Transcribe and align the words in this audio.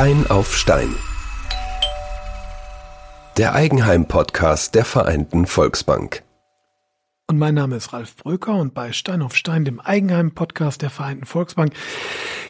Stein 0.00 0.26
auf 0.28 0.56
Stein. 0.56 0.94
Der 3.36 3.54
Eigenheim-Podcast 3.54 4.74
der 4.74 4.86
Vereinten 4.86 5.44
Volksbank. 5.44 6.22
Und 7.26 7.38
mein 7.38 7.52
Name 7.52 7.76
ist 7.76 7.92
Ralf 7.92 8.16
Bröker 8.16 8.54
und 8.54 8.72
bei 8.72 8.92
Stein 8.92 9.20
auf 9.20 9.36
Stein, 9.36 9.66
dem 9.66 9.78
Eigenheim-Podcast 9.78 10.80
der 10.80 10.88
Vereinten 10.88 11.26
Volksbank, 11.26 11.74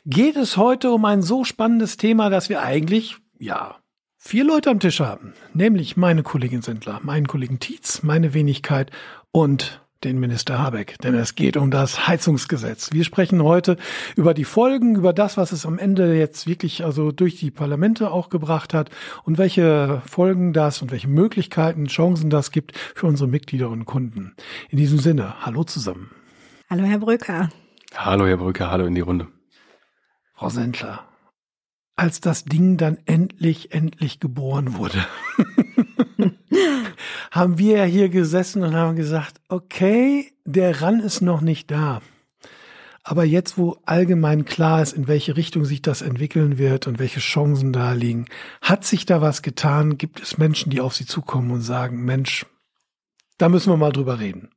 geht 0.07 0.37
es 0.37 0.57
heute 0.59 0.93
um 0.93 1.05
ein 1.05 1.23
so 1.23 1.43
spannendes 1.43 1.97
Thema, 1.97 2.31
dass 2.31 2.51
wir 2.51 2.63
eigentlich, 2.63 3.17
ja, 3.41 3.81
vier 4.17 4.45
Leute 4.45 4.71
am 4.71 4.79
Tisch 4.79 5.01
haben. 5.01 5.35
Nämlich 5.53 5.97
meine 5.97 6.23
Kollegin 6.23 6.63
Sendler, 6.63 7.01
meinen 7.03 7.27
Kollegen 7.27 7.59
Tietz, 7.59 8.05
meine 8.05 8.33
Wenigkeit 8.33 8.93
und 9.33 9.85
den 10.05 10.19
Minister 10.19 10.59
Habeck, 10.59 10.97
denn 11.03 11.15
es 11.15 11.35
geht 11.35 11.57
um 11.57 11.71
das 11.71 12.09
Heizungsgesetz. 12.09 12.91
Wir 12.93 13.05
sprechen 13.05 13.43
heute 13.43 13.77
über 14.17 14.33
die 14.33 14.45
Folgen, 14.45 14.97
über 14.97 15.13
das, 15.13 15.37
was 15.37 15.53
es 15.53 15.67
am 15.67 15.79
Ende 15.79 16.17
jetzt 16.17 16.47
wirklich 16.47 16.85
also 16.85 17.13
durch 17.13 17.37
die 17.37 17.51
Parlamente 17.51 18.11
auch 18.11 18.31
gebracht 18.31 18.73
hat 18.73 18.91
und 19.25 19.37
welche 19.37 20.01
Folgen 20.07 20.53
das 20.55 20.81
und 20.81 20.91
welche 20.91 21.09
Möglichkeiten, 21.09 21.87
Chancen 21.87 22.31
das 22.31 22.51
gibt 22.51 22.77
für 22.79 23.07
unsere 23.07 23.29
Mitglieder 23.29 23.69
und 23.69 23.85
Kunden. 23.85 24.35
In 24.71 24.79
diesem 24.79 24.99
Sinne, 24.99 25.45
hallo 25.45 25.65
zusammen. 25.65 26.11
Hallo 26.71 26.85
Herr 26.85 26.99
Brücker. 26.99 27.51
Hallo 27.95 28.27
Herr 28.27 28.39
Brücker, 28.39 28.71
hallo 28.71 28.87
in 28.87 28.95
die 28.95 29.03
Runde. 29.03 29.29
Frau 30.35 30.49
Sendler, 30.49 31.07
als 31.97 32.23
das 32.23 32.47
Ding 32.47 32.79
dann 32.79 32.97
endlich, 33.05 33.75
endlich 33.75 34.19
geboren 34.19 34.79
wurde. 34.79 35.05
haben 37.31 37.59
wir 37.59 37.79
ja 37.79 37.85
hier 37.85 38.09
gesessen 38.09 38.63
und 38.63 38.75
haben 38.75 38.97
gesagt, 38.97 39.41
okay, 39.49 40.33
der 40.45 40.83
Ran 40.83 41.01
ist 41.01 41.21
noch 41.21 41.41
nicht 41.41 41.71
da. 41.71 42.01
Aber 43.03 43.25
jetzt, 43.25 43.57
wo 43.57 43.79
allgemein 43.87 44.45
klar 44.45 44.83
ist, 44.83 44.93
in 44.93 45.09
welche 45.09 45.37
Richtung 45.37 45.65
sich 45.65 45.81
das 45.81 46.03
entwickeln 46.03 46.59
wird 46.59 46.87
und 46.87 46.99
welche 46.99 47.21
Chancen 47.21 47.73
da 47.73 47.93
liegen, 47.93 48.27
hat 48.61 48.85
sich 48.85 49.07
da 49.07 49.21
was 49.21 49.43
getan? 49.43 49.97
Gibt 49.97 50.21
es 50.21 50.39
Menschen, 50.39 50.71
die 50.71 50.81
auf 50.81 50.95
Sie 50.95 51.07
zukommen 51.07 51.51
und 51.51 51.63
sagen, 51.63 52.05
Mensch, 52.05 52.47
da 53.39 53.49
müssen 53.49 53.73
wir 53.73 53.79
mal 53.79 53.93
drüber 53.93 54.21
reden? 54.21 54.51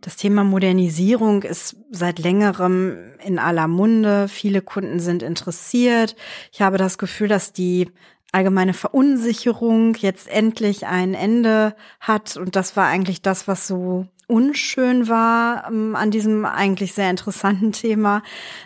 Das 0.00 0.16
Thema 0.16 0.44
Modernisierung 0.44 1.42
ist 1.42 1.76
seit 1.90 2.20
längerem 2.20 2.96
in 3.22 3.38
aller 3.38 3.68
Munde. 3.68 4.28
Viele 4.28 4.62
Kunden 4.62 4.98
sind 4.98 5.22
interessiert. 5.22 6.16
Ich 6.52 6.62
habe 6.62 6.78
das 6.78 6.96
Gefühl, 6.96 7.28
dass 7.28 7.52
die 7.52 7.90
allgemeine 8.32 8.74
Verunsicherung 8.74 9.94
jetzt 9.96 10.28
endlich 10.28 10.86
ein 10.86 11.14
Ende 11.14 11.74
hat. 11.98 12.36
Und 12.36 12.56
das 12.56 12.76
war 12.76 12.86
eigentlich 12.86 13.22
das, 13.22 13.48
was 13.48 13.66
so 13.66 14.06
unschön 14.30 15.08
war 15.08 15.64
ähm, 15.68 15.96
an 15.96 16.10
diesem 16.10 16.44
eigentlich 16.44 16.94
sehr 16.94 17.10
interessanten 17.10 17.72
Thema, 17.80 18.22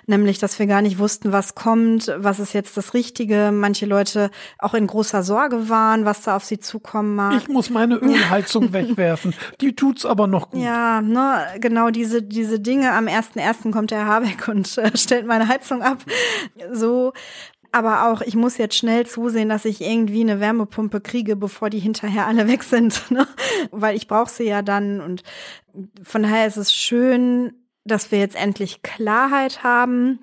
nämlich, 0.06 0.38
dass 0.38 0.58
wir 0.58 0.66
gar 0.66 0.82
nicht 0.82 0.98
wussten, 0.98 1.32
was 1.32 1.54
kommt, 1.54 2.12
was 2.16 2.38
ist 2.38 2.52
jetzt 2.52 2.76
das 2.76 2.94
Richtige. 2.94 3.50
Manche 3.52 3.86
Leute 3.86 4.30
auch 4.58 4.74
in 4.74 4.86
großer 4.86 5.22
Sorge 5.22 5.68
waren, 5.70 6.04
was 6.04 6.22
da 6.22 6.36
auf 6.36 6.44
sie 6.44 6.58
zukommen 6.60 7.16
mag. 7.16 7.36
Ich 7.38 7.48
muss 7.48 7.70
meine 7.70 7.96
Ölheizung 7.96 8.72
wegwerfen. 8.74 9.34
Die 9.60 9.74
tut's 9.74 10.04
aber 10.04 10.26
noch 10.26 10.50
gut. 10.50 10.62
Ja, 10.62 11.00
ne, 11.00 11.46
genau 11.60 11.88
diese, 11.90 12.22
diese 12.22 12.60
Dinge. 12.60 12.92
Am 12.92 13.06
ersten 13.06 13.38
ersten 13.38 13.72
kommt 13.72 13.90
der 13.90 14.06
Habeck 14.06 14.46
und 14.48 14.76
äh, 14.76 14.90
stellt 14.96 15.26
meine 15.26 15.48
Heizung 15.48 15.82
ab. 15.82 16.04
So, 16.72 17.14
aber 17.74 18.08
auch, 18.08 18.20
ich 18.20 18.36
muss 18.36 18.56
jetzt 18.56 18.76
schnell 18.76 19.04
zusehen, 19.06 19.48
dass 19.48 19.64
ich 19.64 19.80
irgendwie 19.80 20.20
eine 20.20 20.40
Wärmepumpe 20.40 21.00
kriege, 21.00 21.36
bevor 21.36 21.70
die 21.70 21.80
hinterher 21.80 22.26
alle 22.26 22.48
weg 22.48 22.62
sind, 22.62 23.10
ne? 23.10 23.26
weil 23.70 23.96
ich 23.96 24.08
brauche 24.08 24.30
sie 24.30 24.44
ja 24.44 24.62
dann. 24.62 25.00
Und 25.00 25.22
von 26.02 26.22
daher 26.22 26.46
ist 26.46 26.56
es 26.56 26.72
schön, 26.72 27.52
dass 27.84 28.10
wir 28.12 28.18
jetzt 28.18 28.36
endlich 28.36 28.82
Klarheit 28.82 29.62
haben 29.62 30.20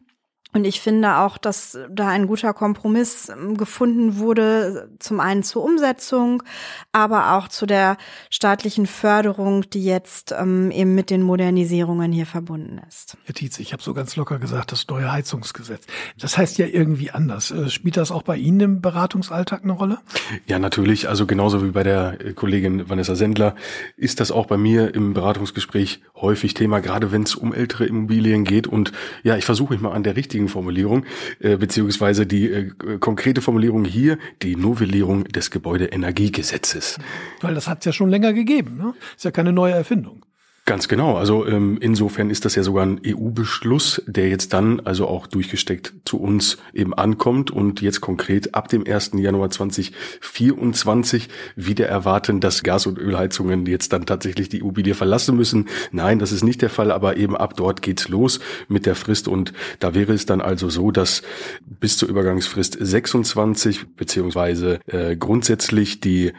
und 0.53 0.65
ich 0.65 0.81
finde 0.81 1.17
auch, 1.17 1.37
dass 1.37 1.77
da 1.89 2.09
ein 2.09 2.27
guter 2.27 2.53
Kompromiss 2.53 3.29
ähm, 3.29 3.55
gefunden 3.55 4.17
wurde, 4.17 4.89
zum 4.99 5.19
einen 5.19 5.43
zur 5.43 5.63
Umsetzung, 5.63 6.43
aber 6.91 7.33
auch 7.37 7.47
zu 7.47 7.65
der 7.65 7.97
staatlichen 8.29 8.85
Förderung, 8.85 9.69
die 9.69 9.83
jetzt 9.83 10.33
ähm, 10.37 10.71
eben 10.71 10.93
mit 10.93 11.09
den 11.09 11.23
Modernisierungen 11.23 12.11
hier 12.11 12.25
verbunden 12.25 12.81
ist. 12.87 13.17
Herr 13.23 13.35
Tietz, 13.35 13.59
ich 13.59 13.71
habe 13.71 13.81
so 13.81 13.93
ganz 13.93 14.15
locker 14.17 14.39
gesagt, 14.39 14.71
das 14.73 14.87
neue 14.87 15.11
Heizungsgesetz. 15.11 15.85
Das 16.19 16.37
heißt 16.37 16.57
ja 16.57 16.65
irgendwie 16.65 17.11
anders. 17.11 17.51
Äh, 17.51 17.69
spielt 17.69 17.95
das 17.95 18.11
auch 18.11 18.23
bei 18.23 18.35
Ihnen 18.35 18.59
im 18.59 18.81
Beratungsalltag 18.81 19.63
eine 19.63 19.73
Rolle? 19.73 19.99
Ja, 20.47 20.59
natürlich. 20.59 21.07
Also 21.07 21.25
genauso 21.25 21.63
wie 21.63 21.71
bei 21.71 21.83
der 21.83 22.19
äh, 22.19 22.33
Kollegin 22.33 22.89
Vanessa 22.89 23.15
Sendler 23.15 23.55
ist 23.95 24.19
das 24.19 24.31
auch 24.31 24.47
bei 24.47 24.57
mir 24.57 24.93
im 24.93 25.13
Beratungsgespräch 25.13 26.01
häufig 26.15 26.53
Thema, 26.53 26.81
gerade 26.81 27.11
wenn 27.11 27.23
es 27.23 27.35
um 27.35 27.53
ältere 27.53 27.85
Immobilien 27.85 28.43
geht. 28.43 28.67
Und 28.67 28.91
ja, 29.23 29.37
ich 29.37 29.45
versuche 29.45 29.73
mich 29.73 29.81
mal 29.81 29.93
an 29.93 30.03
der 30.03 30.15
richtigen 30.15 30.40
richtigen 30.41 30.47
Formulierung, 30.47 31.05
äh, 31.39 31.57
beziehungsweise 31.57 32.25
die 32.25 32.49
äh, 32.49 32.71
konkrete 32.99 33.41
Formulierung 33.41 33.85
hier, 33.85 34.17
die 34.41 34.55
Novellierung 34.55 35.25
des 35.25 35.51
Gebäudeenergiegesetzes. 35.51 36.97
Weil 37.41 37.55
das 37.55 37.67
hat 37.67 37.79
es 37.79 37.85
ja 37.85 37.93
schon 37.93 38.09
länger 38.09 38.33
gegeben, 38.33 38.77
ne? 38.77 38.93
Ist 39.15 39.25
ja 39.25 39.31
keine 39.31 39.51
neue 39.51 39.73
Erfindung. 39.73 40.25
Ganz 40.65 40.87
genau. 40.87 41.17
Also 41.17 41.47
ähm, 41.47 41.79
insofern 41.81 42.29
ist 42.29 42.45
das 42.45 42.53
ja 42.53 42.61
sogar 42.61 42.85
ein 42.85 43.01
EU-Beschluss, 43.05 44.03
der 44.05 44.29
jetzt 44.29 44.53
dann 44.53 44.79
also 44.81 45.07
auch 45.07 45.25
durchgesteckt 45.25 45.93
zu 46.05 46.21
uns 46.21 46.59
eben 46.71 46.93
ankommt 46.93 47.49
und 47.49 47.81
jetzt 47.81 47.99
konkret 47.99 48.53
ab 48.53 48.67
dem 48.67 48.85
1. 48.85 49.13
Januar 49.15 49.49
2024 49.49 51.29
wieder 51.55 51.87
erwarten, 51.87 52.41
dass 52.41 52.61
Gas- 52.61 52.85
und 52.85 52.99
Ölheizungen 52.99 53.65
jetzt 53.65 53.91
dann 53.91 54.05
tatsächlich 54.05 54.49
die 54.49 54.63
EU 54.63 54.75
wieder 54.75 54.93
verlassen 54.93 55.35
müssen. 55.35 55.67
Nein, 55.91 56.19
das 56.19 56.31
ist 56.31 56.43
nicht 56.43 56.61
der 56.61 56.69
Fall, 56.69 56.91
aber 56.91 57.17
eben 57.17 57.35
ab 57.35 57.57
dort 57.57 57.81
geht's 57.81 58.07
los 58.07 58.39
mit 58.67 58.85
der 58.85 58.95
Frist 58.95 59.27
und 59.27 59.53
da 59.79 59.95
wäre 59.95 60.13
es 60.13 60.27
dann 60.27 60.41
also 60.41 60.69
so, 60.69 60.91
dass 60.91 61.23
bis 61.65 61.97
zur 61.97 62.07
Übergangsfrist 62.07 62.77
26 62.79 63.95
beziehungsweise 63.95 64.79
äh, 64.85 65.15
grundsätzlich 65.15 66.01
die 66.01 66.33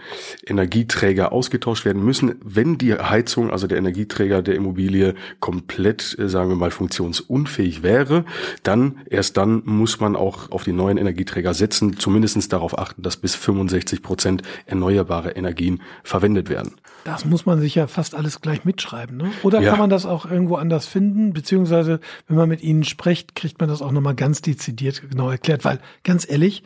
Energieträger 0.47 1.33
ausgetauscht 1.33 1.85
werden 1.85 2.05
müssen, 2.05 2.37
wenn 2.41 2.79
die 2.79 2.95
Heizung, 2.95 3.51
also 3.51 3.67
der 3.67 3.79
Energieträger 3.79 4.12
Energieträger 4.13 4.43
der 4.43 4.55
Immobilie 4.55 5.15
komplett, 5.41 6.17
äh, 6.19 6.29
sagen 6.29 6.51
wir 6.51 6.57
mal, 6.57 6.71
funktionsunfähig 6.71 7.83
wäre, 7.83 8.25
dann, 8.63 9.01
erst 9.09 9.37
dann 9.37 9.63
muss 9.65 10.01
man 10.01 10.17
auch 10.17 10.51
auf 10.51 10.65
die 10.65 10.73
neuen 10.73 10.99
Energieträger 10.99 11.55
setzen, 11.55 11.97
zumindestens 11.99 12.49
darauf 12.49 12.79
achten, 12.79 13.03
dass 13.03 13.17
bis 13.17 13.35
65 13.35 14.03
Prozent 14.03 14.43
erneuerbare 14.67 15.31
Energien 15.31 15.83
verwendet 16.03 16.49
werden. 16.49 16.75
Das 17.05 17.25
muss 17.25 17.47
man 17.47 17.61
sich 17.61 17.75
ja 17.75 17.87
fast 17.87 18.15
alles 18.15 18.41
gleich 18.41 18.65
mitschreiben, 18.65 19.17
ne? 19.17 19.33
Oder 19.43 19.61
ja. 19.61 19.71
kann 19.71 19.79
man 19.79 19.91
das 19.91 20.07
auch 20.07 20.25
irgendwo 20.31 20.57
anders 20.57 20.87
finden? 20.87 21.33
Beziehungsweise, 21.33 22.01
wenn 22.29 22.37
man 22.37 22.49
mit 22.49 22.63
ihnen 22.63 22.85
spricht, 22.85 23.35
kriegt 23.35 23.59
man 23.61 23.69
das 23.69 23.83
auch 23.83 23.91
nochmal 23.91 24.15
ganz 24.15 24.41
dezidiert 24.43 25.03
genau 25.11 25.31
erklärt. 25.31 25.65
Weil, 25.65 25.81
ganz 26.05 26.29
ehrlich, 26.29 26.63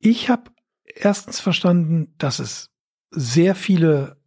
ich 0.00 0.28
habe 0.28 0.50
erstens 0.84 1.40
verstanden, 1.40 2.14
dass 2.18 2.40
es 2.40 2.70
sehr 3.10 3.54
viele 3.54 4.18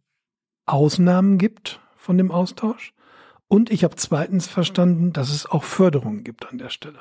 Ausnahmen 0.66 1.38
gibt 1.38 1.81
von 2.02 2.18
dem 2.18 2.32
Austausch. 2.32 2.92
Und 3.46 3.70
ich 3.70 3.84
habe 3.84 3.94
zweitens 3.94 4.48
verstanden, 4.48 5.12
dass 5.12 5.30
es 5.30 5.46
auch 5.46 5.62
Förderungen 5.62 6.24
gibt 6.24 6.48
an 6.50 6.58
der 6.58 6.70
Stelle. 6.70 6.98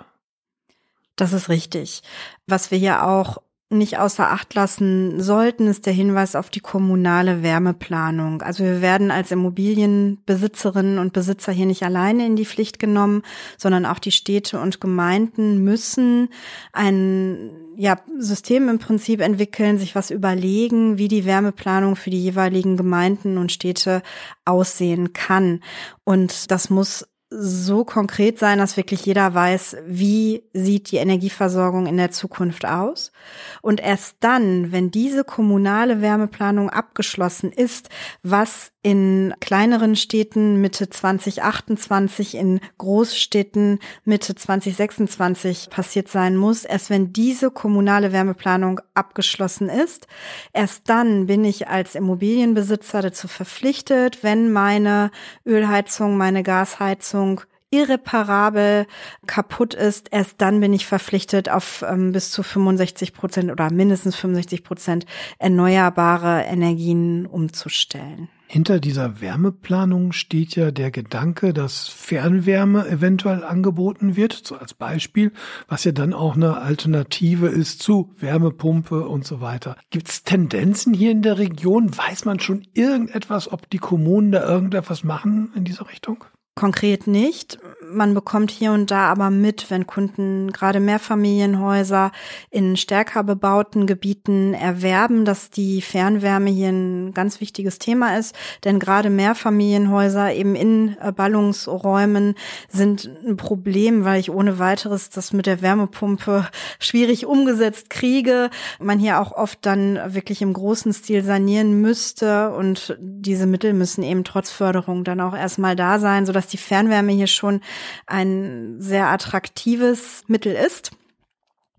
Das 1.16 1.34
ist 1.34 1.50
richtig. 1.50 2.04
Was 2.46 2.70
wir 2.70 2.78
ja 2.78 3.08
auch 3.08 3.42
nicht 3.72 3.98
außer 3.98 4.30
Acht 4.30 4.54
lassen 4.54 5.22
sollten, 5.22 5.68
ist 5.68 5.86
der 5.86 5.94
Hinweis 5.94 6.36
auf 6.36 6.50
die 6.50 6.60
kommunale 6.60 7.44
Wärmeplanung. 7.44 8.42
Also 8.42 8.64
wir 8.64 8.82
werden 8.82 9.12
als 9.12 9.32
Immobilienbesitzerinnen 9.32 11.00
und 11.00 11.14
Besitzer 11.14 11.52
hier 11.52 11.66
nicht 11.66 11.84
alleine 11.84 12.26
in 12.26 12.36
die 12.36 12.46
Pflicht 12.46 12.80
genommen, 12.80 13.24
sondern 13.58 13.86
auch 13.86 14.00
die 14.00 14.12
Städte 14.12 14.60
und 14.60 14.82
Gemeinden 14.82 15.64
müssen 15.64 16.30
ein 16.74 17.52
ja, 17.78 17.98
System 18.18 18.70
im 18.70 18.80
Prinzip 18.80 19.22
entwickeln, 19.22 19.78
sich 19.78 19.96
was 19.96 20.12
überlegen, 20.12 20.98
wie 20.98 21.08
die 21.08 21.26
Wärmeplanung 21.26 21.96
für 21.96 22.10
die 22.10 22.22
jeweiligen 22.22 22.78
Gemeinden 22.78 23.38
und 23.38 23.52
Städte 23.52 24.04
aussehen 24.46 25.14
kann. 25.14 25.62
Und 26.04 26.52
das 26.52 26.70
muss 26.70 27.08
so 27.34 27.86
konkret 27.86 28.38
sein, 28.38 28.60
dass 28.60 28.76
wirklich 28.76 29.06
jeder 29.06 29.34
weiß, 29.34 29.78
wie 29.88 30.44
sieht 30.54 30.92
die 30.92 30.98
Energieversorgung 30.98 31.88
in 31.88 31.96
der 31.96 32.12
Zukunft 32.12 32.66
aus. 32.66 33.14
Und 33.62 33.80
erst 33.80 34.18
dann, 34.20 34.74
wenn 34.74 34.92
diese 34.92 35.24
kommunale 35.24 36.02
Wärmeplanung 36.02 36.70
abgeschlossen 36.70 37.54
ist, 37.54 37.90
was 38.22 38.72
in 38.84 39.34
kleineren 39.40 39.96
Städten 39.96 40.60
Mitte 40.60 40.90
2028, 40.90 42.36
in 42.36 42.60
Großstädten 42.80 43.80
Mitte 44.06 44.34
2026 44.34 45.70
passiert 45.70 46.08
sein 46.08 46.36
muss, 46.36 46.66
erst 46.66 46.90
wenn 46.90 47.14
diese 47.14 47.52
kommunale 47.52 48.12
Wärmeplanung 48.12 48.82
abgeschlossen 48.96 49.70
ist, 49.70 50.08
erst 50.54 50.90
dann 50.90 51.28
bin 51.28 51.46
ich 51.46 51.68
als 51.68 51.94
Immobilienbesitzer 51.94 53.04
dazu 53.04 53.28
verpflichtet, 53.28 54.24
wenn 54.24 54.52
meine 54.52 55.12
Ölheizung, 55.46 56.18
meine 56.18 56.42
Gasheizung 56.42 57.42
irreparabel 57.72 58.86
kaputt 59.26 59.74
ist, 59.74 60.10
erst 60.12 60.42
dann 60.42 60.60
bin 60.60 60.74
ich 60.74 60.86
verpflichtet, 60.86 61.50
auf 61.50 61.84
ähm, 61.88 62.12
bis 62.12 62.30
zu 62.30 62.44
65 62.44 63.14
Prozent 63.14 63.52
oder 63.52 63.72
mindestens 63.72 64.16
65 64.18 64.64
Prozent 64.64 65.06
erneuerbare 65.40 66.42
Energien 66.44 67.26
umzustellen. 67.26 68.30
Hinter 68.54 68.82
dieser 68.82 69.22
Wärmeplanung 69.22 70.12
steht 70.12 70.58
ja 70.58 70.72
der 70.72 70.92
Gedanke, 70.92 71.54
dass 71.54 71.88
Fernwärme 71.88 72.86
eventuell 72.86 73.46
angeboten 73.46 74.18
wird, 74.18 74.34
so 74.34 74.58
als 74.58 74.74
Beispiel, 74.74 75.32
was 75.70 75.86
ja 75.86 75.94
dann 75.94 76.14
auch 76.14 76.36
eine 76.36 76.58
Alternative 76.58 77.48
ist 77.48 77.82
zu 77.82 78.14
Wärmepumpe 78.20 79.08
und 79.08 79.26
so 79.26 79.40
weiter. 79.40 79.78
Gibt 79.90 80.10
es 80.10 80.24
Tendenzen 80.24 80.94
hier 80.94 81.12
in 81.12 81.22
der 81.22 81.38
Region? 81.38 81.98
Weiß 81.98 82.26
man 82.26 82.42
schon 82.42 82.68
irgendetwas, 82.74 83.50
ob 83.50 83.70
die 83.70 83.78
Kommunen 83.78 84.34
da 84.34 84.46
irgendetwas 84.46 85.06
machen 85.06 85.54
in 85.56 85.64
diese 85.64 85.88
Richtung? 85.88 86.26
Konkret 86.56 87.08
nicht. 87.08 87.60
Man 87.94 88.14
bekommt 88.14 88.52
hier 88.52 88.72
und 88.72 88.92
da 88.92 89.10
aber 89.10 89.30
mit, 89.30 89.70
wenn 89.70 89.86
Kunden 89.86 90.52
gerade 90.52 90.80
Mehrfamilienhäuser 90.80 92.12
in 92.50 92.78
stärker 92.78 93.24
bebauten 93.24 93.86
Gebieten 93.86 94.54
erwerben, 94.54 95.26
dass 95.26 95.50
die 95.50 95.82
Fernwärme 95.82 96.50
hier 96.50 96.70
ein 96.70 97.14
ganz 97.14 97.42
wichtiges 97.42 97.80
Thema 97.80 98.18
ist. 98.18 98.36
Denn 98.64 98.80
gerade 98.80 99.10
Mehrfamilienhäuser 99.10 100.34
eben 100.34 100.56
in 100.56 100.96
Ballungsräumen 101.16 102.36
sind 102.70 103.10
ein 103.26 103.38
Problem, 103.38 104.06
weil 104.06 104.20
ich 104.20 104.32
ohne 104.32 104.60
weiteres 104.60 105.10
das 105.10 105.34
mit 105.34 105.46
der 105.46 105.62
Wärmepumpe 105.62 106.48
schwierig 106.80 107.26
umgesetzt 107.26 107.90
kriege. 107.90 108.50
Man 108.80 109.00
hier 109.00 109.20
auch 109.20 109.34
oft 109.34 109.60
dann 109.66 110.00
wirklich 110.14 110.42
im 110.42 110.54
großen 110.54 110.94
Stil 110.94 111.24
sanieren 111.24 111.82
müsste 111.82 112.52
und 112.52 112.98
diese 113.00 113.46
Mittel 113.46 113.74
müssen 113.74 114.04
eben 114.04 114.24
trotz 114.24 114.52
Förderung 114.52 115.04
dann 115.04 115.20
auch 115.22 115.36
erstmal 115.36 115.76
da 115.76 116.00
sein, 116.00 116.26
sodass 116.26 116.48
die 116.48 116.58
Fernwärme 116.58 117.12
hier 117.12 117.28
schon 117.28 117.62
ein 118.08 118.76
sehr 118.80 119.10
attraktives 119.10 120.24
Mittel 120.28 120.54
ist. 120.54 120.92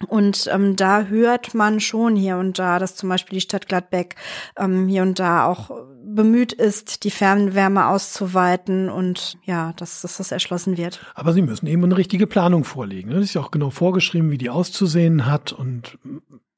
Und 0.09 0.49
ähm, 0.53 0.77
da 0.77 1.05
hört 1.05 1.55
man 1.55 1.81
schon 1.81 2.17
hier 2.17 2.37
und 2.37 2.59
da, 2.59 2.79
dass 2.79 2.97
zum 2.97 3.09
Beispiel 3.09 3.37
die 3.37 3.43
Stadt 3.43 3.69
Gladbeck 3.69 4.17
ähm, 4.59 4.89
hier 4.89 5.03
und 5.03 5.19
da 5.19 5.47
auch 5.47 5.71
bemüht 6.05 6.53
ist, 6.53 7.05
die 7.05 7.11
Fernwärme 7.11 7.87
auszuweiten 7.87 8.91
und 8.91 9.39
ja, 9.45 9.73
dass, 9.77 10.03
dass 10.03 10.17
das 10.17 10.33
erschlossen 10.33 10.77
wird. 10.77 11.05
Aber 11.15 11.33
Sie 11.33 11.43
müssen 11.43 11.67
eben 11.67 11.85
eine 11.85 11.97
richtige 11.97 12.27
Planung 12.27 12.65
vorlegen. 12.65 13.11
Das 13.11 13.23
ist 13.23 13.35
ja 13.35 13.41
auch 13.41 13.51
genau 13.51 13.71
vorgeschrieben, 13.71 14.31
wie 14.31 14.39
die 14.39 14.51
auszusehen 14.51 15.27
hat 15.27 15.53
und 15.53 15.99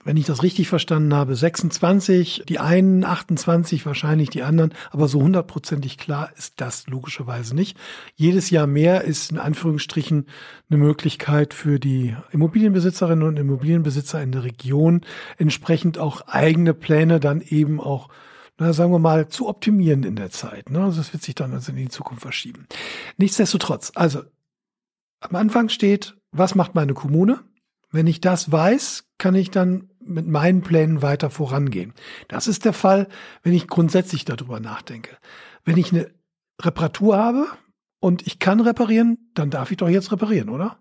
wenn 0.04 0.16
ich 0.16 0.26
das 0.26 0.42
richtig 0.42 0.68
verstanden 0.68 1.14
habe, 1.14 1.34
26, 1.34 2.44
die 2.48 2.58
einen 2.58 3.04
28, 3.04 3.86
wahrscheinlich 3.86 4.30
die 4.30 4.42
anderen, 4.42 4.74
aber 4.90 5.08
so 5.08 5.20
hundertprozentig 5.20 5.98
klar 5.98 6.30
ist 6.36 6.60
das 6.60 6.86
logischerweise 6.86 7.54
nicht. 7.54 7.78
Jedes 8.14 8.50
Jahr 8.50 8.66
mehr 8.66 9.04
ist 9.04 9.32
in 9.32 9.38
Anführungsstrichen 9.38 10.26
eine 10.70 10.78
Möglichkeit 10.78 11.54
für 11.54 11.80
die 11.80 12.16
Immobilienbesitzerinnen 12.30 13.26
und 13.26 13.38
Immobilienbesitzer 13.38 14.22
in 14.22 14.32
der 14.32 14.44
Region, 14.44 15.00
entsprechend 15.38 15.98
auch 15.98 16.22
eigene 16.28 16.74
Pläne 16.74 17.18
dann 17.18 17.40
eben 17.40 17.80
auch 17.80 18.08
na, 18.56 18.72
sagen 18.72 18.92
wir 18.92 19.00
mal, 19.00 19.26
zu 19.28 19.48
optimieren 19.48 20.04
in 20.04 20.14
der 20.14 20.30
Zeit. 20.30 20.70
Ne? 20.70 20.80
Also 20.80 21.00
es 21.00 21.12
wird 21.12 21.24
sich 21.24 21.34
dann 21.34 21.52
also 21.52 21.72
in 21.72 21.76
die 21.78 21.88
Zukunft 21.88 22.22
verschieben. 22.22 22.68
Nichtsdestotrotz, 23.16 23.90
also 23.96 24.22
am 25.18 25.34
Anfang 25.34 25.70
steht, 25.70 26.16
was 26.30 26.54
macht 26.54 26.74
meine 26.74 26.94
Kommune? 26.94 27.40
Wenn 27.90 28.06
ich 28.06 28.20
das 28.20 28.50
weiß, 28.52 29.04
kann 29.18 29.34
ich 29.34 29.50
dann 29.50 29.88
mit 30.06 30.26
meinen 30.26 30.62
Plänen 30.62 31.02
weiter 31.02 31.30
vorangehen. 31.30 31.92
Das 32.28 32.46
ist 32.46 32.64
der 32.64 32.72
Fall, 32.72 33.08
wenn 33.42 33.52
ich 33.52 33.66
grundsätzlich 33.66 34.24
darüber 34.24 34.60
nachdenke. 34.60 35.16
Wenn 35.64 35.76
ich 35.76 35.92
eine 35.92 36.10
Reparatur 36.60 37.16
habe 37.16 37.46
und 38.00 38.26
ich 38.26 38.38
kann 38.38 38.60
reparieren, 38.60 39.30
dann 39.34 39.50
darf 39.50 39.70
ich 39.70 39.76
doch 39.78 39.88
jetzt 39.88 40.12
reparieren, 40.12 40.48
oder? 40.48 40.78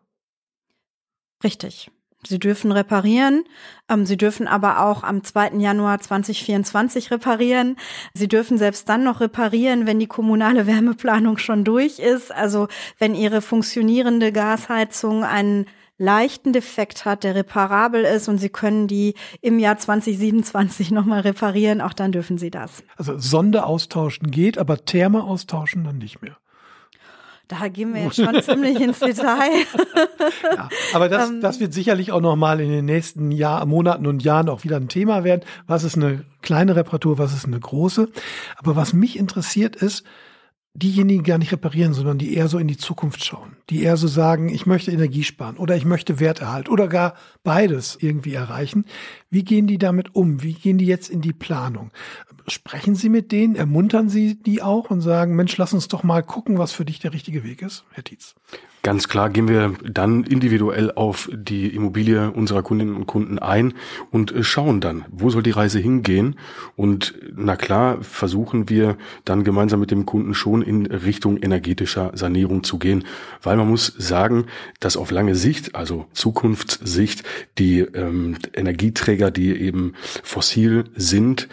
Richtig. 1.43 1.91
Sie 2.25 2.39
dürfen 2.39 2.71
reparieren. 2.71 3.43
Ähm, 3.89 4.05
Sie 4.05 4.17
dürfen 4.17 4.47
aber 4.47 4.85
auch 4.85 5.03
am 5.03 5.23
2. 5.23 5.57
Januar 5.57 5.99
2024 5.99 7.11
reparieren. 7.11 7.75
Sie 8.13 8.27
dürfen 8.27 8.57
selbst 8.57 8.87
dann 8.89 9.03
noch 9.03 9.19
reparieren, 9.19 9.85
wenn 9.85 9.99
die 9.99 10.07
kommunale 10.07 10.67
Wärmeplanung 10.67 11.37
schon 11.37 11.63
durch 11.63 11.99
ist. 11.99 12.31
Also 12.31 12.67
wenn 12.97 13.15
Ihre 13.15 13.41
funktionierende 13.41 14.31
Gasheizung 14.31 15.23
einen 15.23 15.65
leichten 15.97 16.53
Defekt 16.53 17.05
hat, 17.05 17.23
der 17.23 17.35
reparabel 17.35 18.03
ist 18.03 18.27
und 18.27 18.37
Sie 18.37 18.49
können 18.49 18.87
die 18.87 19.13
im 19.41 19.59
Jahr 19.59 19.77
2027 19.77 20.91
nochmal 20.91 21.21
reparieren, 21.21 21.81
auch 21.81 21.93
dann 21.93 22.11
dürfen 22.11 22.37
Sie 22.37 22.51
das. 22.51 22.83
Also 22.97 23.17
Sonde 23.17 23.65
austauschen 23.65 24.31
geht, 24.31 24.57
aber 24.57 24.85
Therme 24.85 25.23
austauschen 25.23 25.83
dann 25.83 25.97
nicht 25.97 26.21
mehr. 26.21 26.37
Da 27.49 27.67
gehen 27.67 27.93
wir 27.93 28.03
jetzt 28.03 28.15
schon 28.15 28.41
ziemlich 28.41 28.79
ins 28.79 28.99
Detail. 28.99 29.51
ja, 30.55 30.69
aber 30.93 31.09
das, 31.09 31.29
ähm, 31.29 31.41
das 31.41 31.59
wird 31.59 31.73
sicherlich 31.73 32.11
auch 32.11 32.21
noch 32.21 32.35
mal 32.35 32.59
in 32.61 32.69
den 32.69 32.85
nächsten 32.85 33.31
Jahr, 33.31 33.65
Monaten 33.65 34.07
und 34.07 34.23
Jahren 34.23 34.49
auch 34.49 34.63
wieder 34.63 34.77
ein 34.77 34.87
Thema 34.87 35.23
werden. 35.23 35.41
Was 35.67 35.83
ist 35.83 35.95
eine 35.95 36.25
kleine 36.41 36.75
Reparatur, 36.75 37.17
was 37.17 37.33
ist 37.33 37.45
eine 37.45 37.59
große? 37.59 38.09
Aber 38.55 38.75
was 38.75 38.93
mich 38.93 39.19
interessiert 39.19 39.75
ist, 39.75 40.03
diejenigen 40.75 41.23
gar 41.23 41.37
nicht 41.37 41.51
reparieren, 41.51 41.93
sondern 41.93 42.17
die 42.17 42.33
eher 42.35 42.47
so 42.47 42.57
in 42.57 42.67
die 42.67 42.77
Zukunft 42.77 43.23
schauen, 43.23 43.57
die 43.69 43.83
eher 43.83 43.95
so 43.95 44.07
sagen, 44.07 44.49
ich 44.49 44.65
möchte 44.65 44.91
Energie 44.91 45.23
sparen 45.23 45.57
oder 45.57 45.75
ich 45.75 45.85
möchte 45.85 46.19
Werterhalt 46.19 46.67
oder 46.67 46.87
gar 46.87 47.13
beides 47.43 47.97
irgendwie 47.99 48.33
erreichen. 48.33 48.85
Wie 49.29 49.43
gehen 49.43 49.67
die 49.67 49.77
damit 49.77 50.15
um? 50.15 50.41
Wie 50.41 50.53
gehen 50.53 50.79
die 50.79 50.87
jetzt 50.87 51.09
in 51.09 51.21
die 51.21 51.33
Planung? 51.33 51.91
Sprechen 52.47 52.95
Sie 52.95 53.09
mit 53.09 53.31
denen, 53.31 53.55
ermuntern 53.55 54.09
Sie 54.09 54.35
die 54.35 54.61
auch 54.61 54.89
und 54.89 55.01
sagen, 55.01 55.35
Mensch, 55.35 55.55
lass 55.57 55.73
uns 55.73 55.87
doch 55.87 56.03
mal 56.03 56.23
gucken, 56.23 56.57
was 56.57 56.73
für 56.73 56.85
dich 56.85 56.99
der 56.99 57.13
richtige 57.13 57.43
Weg 57.43 57.61
ist, 57.61 57.85
Herr 57.91 58.03
Tietz? 58.03 58.35
Ganz 58.85 59.07
klar 59.07 59.29
gehen 59.29 59.47
wir 59.47 59.75
dann 59.81 60.25
individuell 60.25 60.91
auf 60.91 61.29
die 61.33 61.67
Immobilie 61.67 62.31
unserer 62.31 62.63
Kundinnen 62.63 62.97
und 62.97 63.07
Kunden 63.07 63.39
ein 63.39 63.75
und 64.11 64.33
äh, 64.33 64.43
schauen 64.43 64.81
dann, 64.81 65.05
wo 65.09 65.29
soll 65.29 65.41
die 65.41 65.51
Reise 65.51 65.79
hingehen. 65.79 66.35
Und 66.75 67.13
na 67.33 67.55
klar, 67.55 67.99
versuchen 68.01 68.67
wir 68.67 68.97
dann 69.23 69.45
gemeinsam 69.45 69.79
mit 69.79 69.89
dem 69.89 70.05
Kunden 70.05 70.33
schon 70.33 70.61
in 70.61 70.85
Richtung 70.85 71.37
energetischer 71.37 72.11
Sanierung 72.13 72.65
zu 72.65 72.77
gehen, 72.77 73.05
weil 73.41 73.55
man 73.55 73.69
muss 73.69 73.87
sagen, 73.97 74.47
dass 74.81 74.97
auf 74.97 75.11
lange 75.11 75.35
Sicht, 75.35 75.75
also 75.75 76.05
Zukunftssicht, 76.11 77.23
die 77.57 77.79
ähm, 77.79 78.35
Energieträger, 78.53 79.31
die 79.31 79.55
eben 79.61 79.93
fossil 80.23 80.83
sind, 80.93 81.47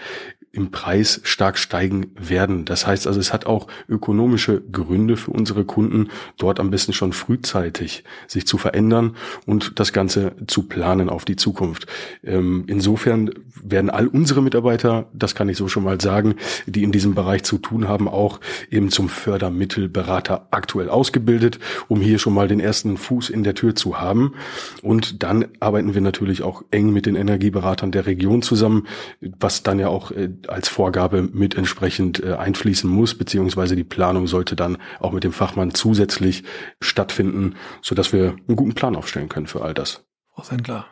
im 0.52 0.72
Preis 0.72 1.20
stark 1.22 1.58
steigen 1.58 2.10
werden. 2.18 2.64
Das 2.64 2.86
heißt 2.86 3.06
also, 3.06 3.20
es 3.20 3.32
hat 3.32 3.46
auch 3.46 3.68
ökonomische 3.88 4.60
Gründe 4.60 5.16
für 5.16 5.30
unsere 5.30 5.64
Kunden, 5.64 6.08
dort 6.38 6.58
am 6.58 6.70
besten 6.70 6.92
schon 6.92 7.12
frühzeitig 7.12 8.02
sich 8.26 8.46
zu 8.46 8.58
verändern 8.58 9.16
und 9.46 9.78
das 9.78 9.92
Ganze 9.92 10.32
zu 10.48 10.64
planen 10.64 11.08
auf 11.08 11.24
die 11.24 11.36
Zukunft. 11.36 11.86
Ähm, 12.24 12.64
insofern 12.66 13.30
werden 13.62 13.90
all 13.90 14.08
unsere 14.08 14.42
Mitarbeiter, 14.42 15.08
das 15.12 15.36
kann 15.36 15.48
ich 15.48 15.56
so 15.56 15.68
schon 15.68 15.84
mal 15.84 16.00
sagen, 16.00 16.34
die 16.66 16.82
in 16.82 16.90
diesem 16.90 17.14
Bereich 17.14 17.44
zu 17.44 17.58
tun 17.58 17.86
haben, 17.86 18.08
auch 18.08 18.40
eben 18.70 18.90
zum 18.90 19.08
Fördermittelberater 19.08 20.48
aktuell 20.50 20.88
ausgebildet, 20.88 21.60
um 21.86 22.00
hier 22.00 22.18
schon 22.18 22.34
mal 22.34 22.48
den 22.48 22.60
ersten 22.60 22.96
Fuß 22.96 23.30
in 23.30 23.44
der 23.44 23.54
Tür 23.54 23.76
zu 23.76 24.00
haben. 24.00 24.34
Und 24.82 25.22
dann 25.22 25.46
arbeiten 25.60 25.94
wir 25.94 26.00
natürlich 26.00 26.42
auch 26.42 26.64
eng 26.72 26.92
mit 26.92 27.06
den 27.06 27.14
Energieberatern 27.14 27.92
der 27.92 28.06
Region 28.06 28.42
zusammen, 28.42 28.88
was 29.20 29.62
dann 29.62 29.78
ja 29.78 29.88
auch 29.88 30.10
als 30.48 30.68
Vorgabe 30.68 31.22
mit 31.22 31.54
entsprechend 31.54 32.22
äh, 32.22 32.34
einfließen 32.34 32.88
muss, 32.88 33.14
beziehungsweise 33.16 33.76
die 33.76 33.84
Planung 33.84 34.26
sollte 34.26 34.56
dann 34.56 34.78
auch 34.98 35.12
mit 35.12 35.24
dem 35.24 35.32
Fachmann 35.32 35.74
zusätzlich 35.74 36.44
stattfinden, 36.80 37.56
so 37.82 37.94
dass 37.94 38.12
wir 38.12 38.36
einen 38.48 38.56
guten 38.56 38.74
Plan 38.74 38.96
aufstellen 38.96 39.28
können 39.28 39.46
für 39.46 39.62
all 39.62 39.74
das. 39.74 40.04
Frau 40.34 40.42
Sendler, 40.42 40.86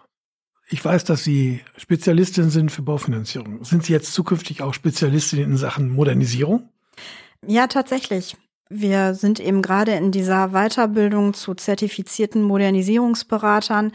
ich 0.68 0.84
weiß, 0.84 1.04
dass 1.04 1.24
Sie 1.24 1.60
Spezialistin 1.76 2.50
sind 2.50 2.70
für 2.70 2.82
Baufinanzierung. 2.82 3.64
Sind 3.64 3.84
Sie 3.84 3.92
jetzt 3.92 4.12
zukünftig 4.12 4.62
auch 4.62 4.74
Spezialistin 4.74 5.40
in 5.40 5.56
Sachen 5.56 5.88
Modernisierung? 5.88 6.68
Ja, 7.46 7.66
tatsächlich. 7.68 8.36
Wir 8.70 9.14
sind 9.14 9.40
eben 9.40 9.62
gerade 9.62 9.92
in 9.92 10.12
dieser 10.12 10.48
Weiterbildung 10.48 11.32
zu 11.32 11.54
zertifizierten 11.54 12.42
Modernisierungsberatern, 12.42 13.92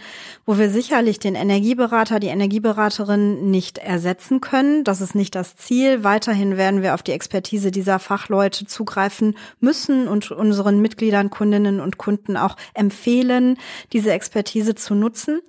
wo 0.47 0.57
wir 0.57 0.71
sicherlich 0.71 1.19
den 1.19 1.35
Energieberater, 1.35 2.19
die 2.19 2.29
Energieberaterin 2.29 3.51
nicht 3.51 3.77
ersetzen 3.77 4.41
können. 4.41 4.83
Das 4.83 4.99
ist 4.99 5.13
nicht 5.13 5.35
das 5.35 5.55
Ziel. 5.57 6.03
Weiterhin 6.03 6.57
werden 6.57 6.81
wir 6.81 6.95
auf 6.95 7.03
die 7.03 7.11
Expertise 7.11 7.69
dieser 7.69 7.99
Fachleute 7.99 8.65
zugreifen 8.65 9.37
müssen 9.59 10.07
und 10.07 10.31
unseren 10.31 10.81
Mitgliedern, 10.81 11.29
Kundinnen 11.29 11.79
und 11.79 11.99
Kunden 11.99 12.35
auch 12.35 12.57
empfehlen, 12.73 13.57
diese 13.91 14.11
Expertise 14.11 14.73
zu 14.73 14.95
nutzen 14.95 15.41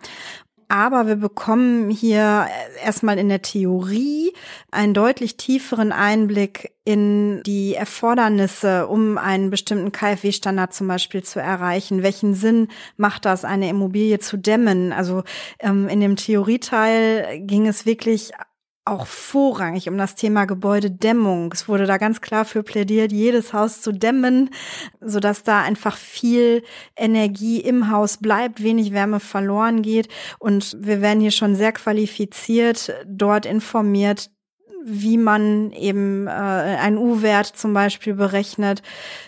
aber 0.75 1.07
wir 1.07 1.15
bekommen 1.15 1.89
hier 1.89 2.49
erstmal 2.85 3.17
in 3.17 3.29
der 3.29 3.43
Theorie 3.43 4.33
einen 4.73 4.93
deutlich 4.93 5.37
tieferen 5.37 5.93
Einblick 5.93 6.73
in 6.85 7.45
die 7.45 7.77
Erfordernisse, 7.77 8.89
um 8.89 9.17
einen 9.17 9.51
bestimmten 9.51 9.93
KfW-Standard 9.93 10.75
zum 10.75 10.89
Beispiel 10.89 11.23
zu 11.23 11.39
erreichen. 11.39 12.03
Welchen 12.03 12.35
Sinn 12.35 12.67
macht 12.97 13.25
das, 13.25 13.45
eine 13.45 13.69
Immobilie 13.69 14.19
zu 14.19 14.37
dämmen? 14.37 14.93
Also 14.93 15.23
ähm, 15.61 15.87
in 15.89 16.01
dem 16.01 16.17
Theorieteil 16.17 17.39
ging 17.39 17.69
es 17.69 17.87
wirklich 17.87 18.33
auch 18.85 19.07
vorrangig 19.07 19.89
um 19.89 19.97
das 19.97 20.15
Thema 20.15 20.45
Gebäudedämmung. 20.45 21.51
Es 21.53 21.69
wurde 21.69 21.87
da 21.87 21.97
ganz 21.97 22.21
klar 22.21 22.45
für 22.45 22.63
plädiert, 22.63 23.13
jedes 23.13 23.53
Haus 23.53 23.81
zu 23.81 23.93
dämmen, 23.93 24.51
so 25.01 25.21
dass 25.21 25.43
da 25.43 25.63
einfach 25.63 25.97
viel 25.97 26.63
Energie 26.97 27.61
im 27.61 27.91
Haus 27.91 28.19
bleibt, 28.19 28.63
wenig 28.63 28.93
Wärme 28.93 29.21
verloren 29.21 29.83
geht. 29.83 30.09
Und 30.39 30.77
wir 30.79 31.01
werden 31.01 31.21
hier 31.21 31.31
schon 31.31 31.57
sehr 31.57 31.73
qualifiziert 31.73 32.95
dort 33.07 33.47
informiert, 33.47 34.31
wie 34.85 35.17
man 35.17 35.73
eben 35.73 36.27
äh, 36.27 36.31
einen 36.31 36.99
U-Wert 36.99 37.47
zum 37.47 37.73
Beispiel 37.73 38.15
berechnet, 38.15 38.83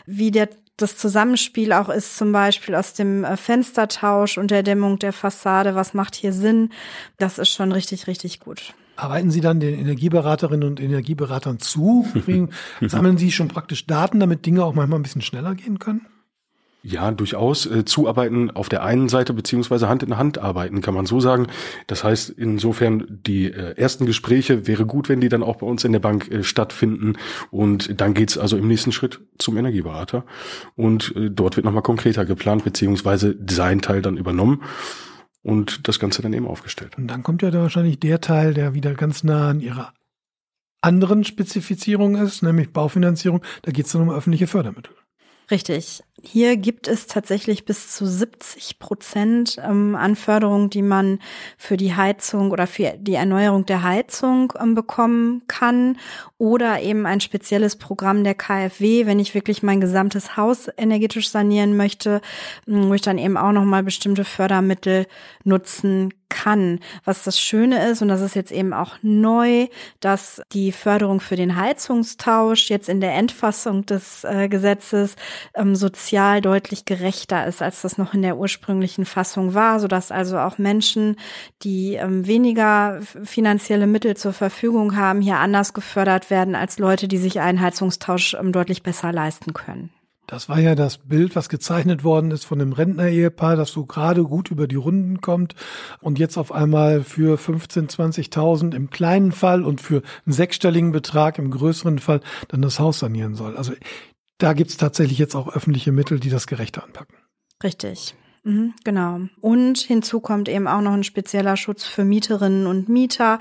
wie 0.05 0.31
der 0.31 0.51
das 0.77 0.99
Zusammenspiel 0.99 1.73
auch 1.73 1.89
ist, 1.89 2.19
zum 2.19 2.33
Beispiel 2.33 2.75
aus 2.75 2.93
dem 2.93 3.25
äh, 3.25 3.39
Fenstertausch 3.39 4.37
und 4.37 4.51
der 4.51 4.63
Dämmung 4.63 4.99
der 4.99 5.15
Fassade. 5.15 5.75
Was 5.75 5.95
macht 5.95 6.15
hier 6.15 6.35
Sinn? 6.35 6.71
Das 7.17 7.39
ist 7.39 7.49
schon 7.49 7.73
richtig, 7.73 8.07
richtig 8.07 8.41
gut. 8.41 8.75
Arbeiten 8.97 9.31
Sie 9.31 9.41
dann 9.41 9.61
den 9.61 9.79
Energieberaterinnen 9.79 10.67
und 10.67 10.81
Energieberatern 10.81 11.59
zu? 11.59 12.07
Sammeln 12.81 13.19
Sie 13.19 13.33
schon 13.33 13.49
praktisch 13.49 13.87
Daten, 13.87 14.21
damit 14.21 14.47
Dinge 14.47 14.65
auch 14.65 14.75
manchmal 14.75 14.99
ein 14.99 15.03
bisschen 15.03 15.23
schneller 15.23 15.55
gehen 15.55 15.79
können? 15.79 16.07
Ja, 16.89 17.11
durchaus. 17.11 17.67
Äh, 17.67 17.85
zuarbeiten 17.85 18.53
auf 18.53 18.69
der 18.69 18.85
einen 18.85 19.09
Seite 19.09 19.33
beziehungsweise 19.33 19.89
Hand 19.89 20.05
in 20.05 20.17
Hand 20.17 20.39
arbeiten, 20.39 20.83
kann 20.83 20.95
man 20.95 21.05
so 21.05 21.19
sagen. 21.19 21.49
Das 21.89 22.05
heißt, 22.05 22.31
insofern 22.31 23.21
die 23.27 23.47
äh, 23.47 23.75
ersten 23.77 24.07
Gespräche 24.07 24.69
wäre 24.69 24.87
gut, 24.87 25.09
wenn 25.09 25.21
die 25.21 25.29
dann 25.29 25.43
auch 25.43 25.57
bei 25.57 25.67
uns 25.67 25.83
in 25.83 25.91
der 25.91 25.99
Bank 25.99 26.31
äh, 26.31 26.45
stattfinden. 26.45 27.15
Und 27.51 28.01
dann 28.01 28.15
geht's 28.15 28.39
also 28.39 28.57
im 28.57 28.69
nächsten 28.69 28.93
Schritt 28.93 29.21
zum 29.37 29.57
Energieberater. 29.57 30.25
Und 30.77 31.13
äh, 31.17 31.29
dort 31.29 31.57
wird 31.57 31.65
nochmal 31.65 31.83
konkreter 31.83 32.25
geplant, 32.25 32.63
beziehungsweise 32.63 33.37
sein 33.49 33.81
Teil 33.81 34.01
dann 34.01 34.17
übernommen 34.17 34.63
und 35.47 35.87
das 35.87 36.01
Ganze 36.01 36.23
dann 36.23 36.33
eben 36.33 36.49
aufgestellt. 36.49 36.99
Und 36.99 37.07
dann 37.07 37.23
kommt 37.23 37.41
ja 37.41 37.53
da 37.53 37.63
wahrscheinlich 37.63 38.01
der 38.01 38.21
Teil, 38.21 38.53
der 38.53 38.75
wieder 38.75 38.95
ganz 38.95 39.23
nah 39.23 39.51
an 39.51 39.61
ihrer 39.61 39.93
anderen 40.81 41.23
Spezifizierung 41.23 42.17
ist, 42.17 42.43
nämlich 42.43 42.73
Baufinanzierung. 42.73 43.43
Da 43.63 43.71
geht 43.71 43.87
es 43.87 43.93
dann 43.93 44.03
um 44.03 44.11
öffentliche 44.11 44.49
Fördermittel. 44.49 44.96
Richtig. 45.51 46.03
Hier 46.23 46.57
gibt 46.57 46.89
es 46.89 47.07
tatsächlich 47.07 47.65
bis 47.65 47.93
zu 47.93 48.05
70 48.05 48.81
Prozent 48.81 49.59
ähm, 49.63 49.95
an 49.95 50.17
Förderung, 50.17 50.71
die 50.71 50.83
man 50.83 51.21
für 51.57 51.77
die 51.77 51.95
Heizung 51.95 52.51
oder 52.51 52.67
für 52.67 52.95
die 52.99 53.15
Erneuerung 53.15 53.65
der 53.65 53.85
Heizung 53.85 54.53
ähm, 54.61 54.75
bekommen 54.75 55.43
kann 55.47 55.99
oder 56.37 56.81
eben 56.83 57.07
ein 57.07 57.21
spezielles 57.21 57.77
Programm 57.77 58.25
der 58.25 58.35
KfW, 58.35 59.07
wenn 59.07 59.21
ich 59.21 59.35
wirklich 59.35 59.63
mein 59.63 59.81
gesamtes 59.81 60.37
Haus 60.37 60.69
energetisch 60.77 61.29
sanieren 61.29 61.77
möchte, 61.77 62.21
wo 62.67 62.95
ich 62.95 63.03
dann 63.03 63.19
eben 63.19 63.37
auch 63.37 63.53
nochmal 63.53 63.85
bestimmte 63.85 64.25
Fördermittel 64.25 65.07
nutzen 65.45 66.13
kann. 66.29 66.81
Was 67.05 67.25
das 67.25 67.39
Schöne 67.39 67.89
ist, 67.89 68.03
und 68.03 68.09
das 68.09 68.21
ist 68.21 68.35
jetzt 68.35 68.53
eben 68.53 68.73
auch 68.73 68.97
neu, 69.03 69.67
dass 70.01 70.43
die 70.53 70.73
Förderung 70.73 71.21
für 71.21 71.37
den 71.37 71.57
Heizungstausch 71.57 72.71
jetzt 72.71 72.89
in 72.89 73.01
der 73.01 73.15
Endfassung 73.15 73.87
des 73.87 74.25
äh, 74.25 74.49
Gesetzes 74.49 75.17
ähm, 75.55 75.77
sozial 75.77 76.41
deutlich 76.41 76.85
gerechter 76.85 77.47
ist, 77.47 77.63
als 77.63 77.83
das 77.83 77.99
noch 77.99 78.15
in 78.15 78.23
der 78.23 78.37
ursprünglichen 78.37 79.05
Fassung 79.05 79.55
war, 79.55 79.81
sodass 79.81 80.11
also 80.11 80.39
auch 80.39 80.59
Menschen, 80.59 81.17
die 81.63 81.95
ähm, 81.95 82.27
weniger 82.27 83.01
finanzielle 83.03 83.87
Mittel 83.87 84.17
zur 84.17 84.33
Verfügung 84.33 84.97
haben, 84.97 85.21
hier 85.21 85.39
anders 85.39 85.75
gefördert 85.75 86.31
werden 86.31 86.55
als 86.55 86.79
Leute, 86.79 87.09
die 87.09 87.19
sich 87.19 87.41
einen 87.41 87.61
Heizungstausch 87.61 88.35
ähm, 88.35 88.53
deutlich 88.53 88.83
besser 88.83 89.13
leisten 89.13 89.53
können. 89.53 89.91
Das 90.27 90.49
war 90.49 90.59
ja 90.59 90.75
das 90.75 90.99
Bild, 90.99 91.37
was 91.37 91.49
gezeichnet 91.49 92.03
worden 92.03 92.33
ist 92.33 92.45
von 92.45 92.59
dem 92.59 92.73
Rentner-Ehepaar, 92.73 93.55
das 93.55 93.71
so 93.71 93.87
gerade 93.87 94.25
gut 94.25 94.51
über 94.51 94.67
die 94.67 94.77
Runden 94.77 95.21
kommt 95.21 95.55
und 96.01 96.19
jetzt 96.19 96.37
auf 96.37 96.51
einmal 96.51 97.05
für 97.05 97.39
15, 97.39 97.89
20.000 97.89 98.75
im 98.75 98.91
kleinen 98.91 99.31
Fall 99.31 99.65
und 99.65 99.81
für 99.81 100.03
einen 100.25 100.33
sechsstelligen 100.33 100.91
Betrag 100.91 101.39
im 101.39 101.51
größeren 101.51 102.01
Fall 102.01 102.21
dann 102.49 102.63
das 102.63 102.81
Haus 102.81 102.99
sanieren 102.99 103.35
soll. 103.35 103.57
Also 103.57 103.73
da 104.39 104.53
gibt's 104.53 104.77
tatsächlich 104.77 105.19
jetzt 105.19 105.37
auch 105.37 105.55
öffentliche 105.55 105.93
Mittel, 105.93 106.19
die 106.19 106.31
das 106.31 106.47
gerechter 106.47 106.83
anpacken. 106.83 107.17
Richtig. 107.63 108.15
Mhm, 108.47 108.75
genau. 108.85 109.23
Und 109.41 109.79
hinzu 109.79 110.21
kommt 110.21 110.49
eben 110.49 110.69
auch 110.69 110.81
noch 110.81 110.93
ein 110.93 111.03
spezieller 111.03 111.57
Schutz 111.57 111.85
für 111.85 112.05
Mieterinnen 112.05 112.69
und 112.69 112.89
Mieter, 112.89 113.41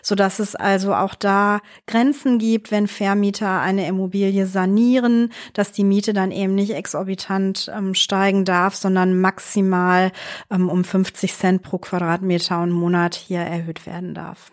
so 0.00 0.14
dass 0.14 0.38
es 0.38 0.54
also 0.54 0.94
auch 0.94 1.14
da 1.14 1.60
Grenzen 1.86 2.38
gibt, 2.38 2.70
wenn 2.70 2.86
Vermieter 2.86 3.60
eine 3.60 3.86
Immobilie 3.86 4.46
sanieren, 4.46 5.30
dass 5.52 5.72
die 5.72 5.84
Miete 5.84 6.14
dann 6.14 6.30
eben 6.30 6.54
nicht 6.54 6.72
exorbitant 6.72 7.70
ähm, 7.76 7.92
steigen 7.92 8.46
darf, 8.46 8.74
sondern 8.76 9.20
maximal 9.20 10.10
ähm, 10.50 10.70
um 10.70 10.84
50 10.84 11.34
Cent 11.34 11.62
pro 11.62 11.76
Quadratmeter 11.76 12.62
und 12.62 12.70
Monat 12.70 13.14
hier 13.14 13.40
erhöht 13.40 13.84
werden 13.84 14.14
darf. 14.14 14.50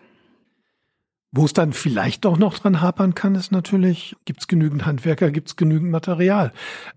Wo 1.32 1.46
es 1.46 1.54
dann 1.54 1.72
vielleicht 1.72 2.26
doch 2.26 2.36
noch 2.36 2.58
dran 2.58 2.82
hapern 2.82 3.14
kann, 3.14 3.34
ist 3.36 3.52
natürlich, 3.52 4.14
gibt 4.26 4.40
es 4.42 4.48
genügend 4.48 4.84
Handwerker, 4.84 5.30
gibt 5.30 5.48
es 5.48 5.56
genügend 5.56 5.90
Material. 5.90 6.52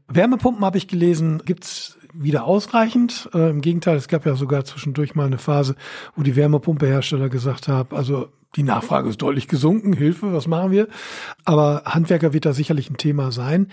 Wärmepumpen 0.09 0.63
habe 0.65 0.77
ich 0.77 0.89
gelesen, 0.89 1.41
gibt 1.45 1.63
es 1.63 1.97
wieder 2.17 2.45
ausreichend. 2.45 3.29
Äh, 3.33 3.49
Im 3.49 3.61
Gegenteil, 3.61 3.97
es 3.97 4.07
gab 4.07 4.25
ja 4.25 4.35
sogar 4.35 4.65
zwischendurch 4.65 5.15
mal 5.15 5.27
eine 5.27 5.37
Phase, 5.37 5.75
wo 6.15 6.23
die 6.23 6.35
Wärmepumpehersteller 6.35 7.29
gesagt 7.29 7.67
haben, 7.67 7.95
also 7.95 8.29
die 8.55 8.63
Nachfrage 8.63 9.09
ist 9.09 9.21
deutlich 9.21 9.47
gesunken, 9.47 9.93
Hilfe, 9.93 10.33
was 10.33 10.47
machen 10.47 10.71
wir? 10.71 10.87
Aber 11.45 11.83
Handwerker 11.85 12.33
wird 12.33 12.45
da 12.45 12.53
sicherlich 12.53 12.89
ein 12.89 12.97
Thema 12.97 13.31
sein. 13.31 13.67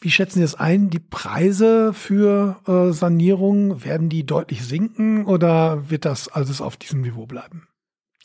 Wie 0.00 0.10
schätzen 0.10 0.38
Sie 0.38 0.42
das 0.42 0.54
ein? 0.54 0.90
Die 0.90 1.00
Preise 1.00 1.92
für 1.92 2.60
äh, 2.68 2.92
Sanierung, 2.92 3.84
werden 3.84 4.08
die 4.08 4.24
deutlich 4.24 4.64
sinken 4.64 5.24
oder 5.24 5.90
wird 5.90 6.04
das 6.04 6.28
alles 6.28 6.60
auf 6.60 6.76
diesem 6.76 7.00
Niveau 7.00 7.26
bleiben? 7.26 7.66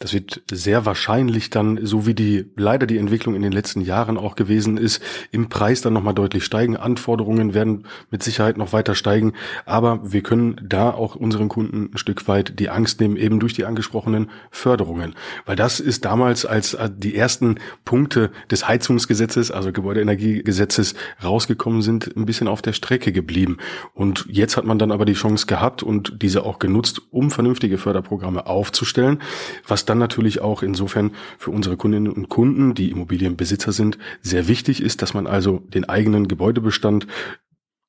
Das 0.04 0.12
wird 0.12 0.44
sehr 0.52 0.86
wahrscheinlich 0.86 1.50
dann, 1.50 1.80
so 1.86 2.06
wie 2.06 2.14
die 2.14 2.52
leider 2.58 2.86
die 2.86 2.98
Entwicklung 2.98 3.36
in 3.36 3.42
den 3.42 3.54
letzten 3.54 3.80
Jahren 3.80 4.18
auch 4.18 4.36
gewesen 4.36 4.76
ist, 4.76 5.02
im 5.32 5.48
Preis 5.48 5.80
dann 5.80 5.94
nochmal 5.94 6.14
deutlich 6.14 6.44
steigen. 6.44 6.76
Anforderungen 6.76 7.54
werden 7.54 7.88
mit 8.12 8.22
Sicherheit 8.22 8.58
noch 8.58 8.74
weiter 8.74 8.96
steigen. 8.96 9.32
Aber 9.66 10.02
wir 10.04 10.22
können 10.22 10.60
da 10.62 10.90
auch 10.90 11.16
unseren 11.16 11.48
Kunden 11.48 11.92
ein 11.94 11.98
Stück 11.98 12.28
weit 12.28 12.60
die 12.60 12.70
Angst 12.70 13.00
nehmen, 13.00 13.16
eben 13.16 13.40
durch 13.40 13.54
die 13.54 13.64
angesprochenen 13.64 14.30
Förderungen. 14.52 15.16
Weil 15.46 15.56
das 15.56 15.80
ist 15.80 16.04
damals, 16.04 16.46
als 16.46 16.78
die 16.98 17.16
ersten 17.16 17.60
Punkte 17.86 18.30
des 18.52 18.68
Heizungsgesetzes, 18.68 19.52
also 19.52 19.72
Gebäudeenergiegesetzes 19.72 20.96
rausgekommen 21.24 21.82
sind, 21.82 22.14
ein 22.18 22.26
bisschen 22.26 22.50
auf 22.50 22.62
der 22.62 22.74
Strecke 22.74 23.14
geblieben. 23.14 23.56
Und 23.94 24.26
jetzt 24.28 24.58
hat 24.58 24.66
man 24.66 24.80
dann 24.80 24.92
aber 24.92 25.06
die 25.06 25.14
Chance 25.14 25.46
gehabt 25.46 25.82
und 25.82 26.22
diese 26.22 26.44
auch 26.44 26.60
genutzt, 26.60 27.04
um 27.10 27.32
vernünftige 27.32 27.78
Förderprogramme 27.78 28.48
aufzustellen, 28.48 29.22
was 29.66 29.86
dann 29.86 29.93
dann 29.94 30.00
natürlich 30.00 30.42
auch 30.42 30.64
insofern 30.64 31.12
für 31.38 31.52
unsere 31.52 31.78
Kundinnen 31.78 32.12
und 32.12 32.28
Kunden, 32.28 32.74
die 32.74 32.90
Immobilienbesitzer 32.90 33.72
sind, 33.72 34.00
sehr 34.22 34.48
wichtig 34.48 34.82
ist, 34.82 35.04
dass 35.04 35.14
man 35.14 35.28
also 35.28 35.60
den 35.60 35.88
eigenen 35.88 36.28
Gebäudebestand 36.28 37.06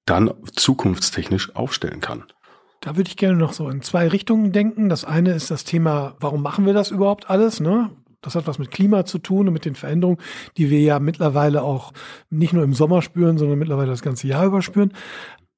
dann 0.04 0.34
zukunftstechnisch 0.52 1.56
aufstellen 1.56 2.00
kann. 2.00 2.24
Da 2.82 2.98
würde 2.98 3.08
ich 3.08 3.16
gerne 3.16 3.38
noch 3.38 3.54
so 3.54 3.70
in 3.70 3.80
zwei 3.80 4.06
Richtungen 4.06 4.52
denken. 4.52 4.90
Das 4.90 5.06
eine 5.06 5.32
ist 5.32 5.50
das 5.50 5.64
Thema, 5.64 6.14
warum 6.20 6.42
machen 6.42 6.66
wir 6.66 6.74
das 6.74 6.90
überhaupt 6.90 7.30
alles? 7.30 7.58
Ne? 7.58 7.90
Das 8.20 8.34
hat 8.34 8.46
was 8.46 8.58
mit 8.58 8.70
Klima 8.70 9.06
zu 9.06 9.18
tun 9.18 9.48
und 9.48 9.54
mit 9.54 9.64
den 9.64 9.74
Veränderungen, 9.74 10.18
die 10.58 10.68
wir 10.68 10.80
ja 10.80 10.98
mittlerweile 10.98 11.62
auch 11.62 11.94
nicht 12.28 12.52
nur 12.52 12.64
im 12.64 12.74
Sommer 12.74 13.00
spüren, 13.00 13.38
sondern 13.38 13.58
mittlerweile 13.58 13.88
das 13.88 14.02
ganze 14.02 14.26
Jahr 14.26 14.44
über 14.44 14.60
spüren. 14.60 14.92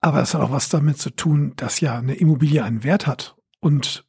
Aber 0.01 0.23
es 0.23 0.33
hat 0.33 0.43
auch 0.43 0.53
was 0.53 0.69
damit 0.69 0.99
zu 0.99 1.11
tun, 1.11 1.55
dass 1.57 1.81
ja 1.81 1.99
eine 1.99 2.15
Immobilie 2.15 2.63
einen 2.63 2.85
Wert 2.85 3.09
hat. 3.09 3.35
Und 3.59 4.05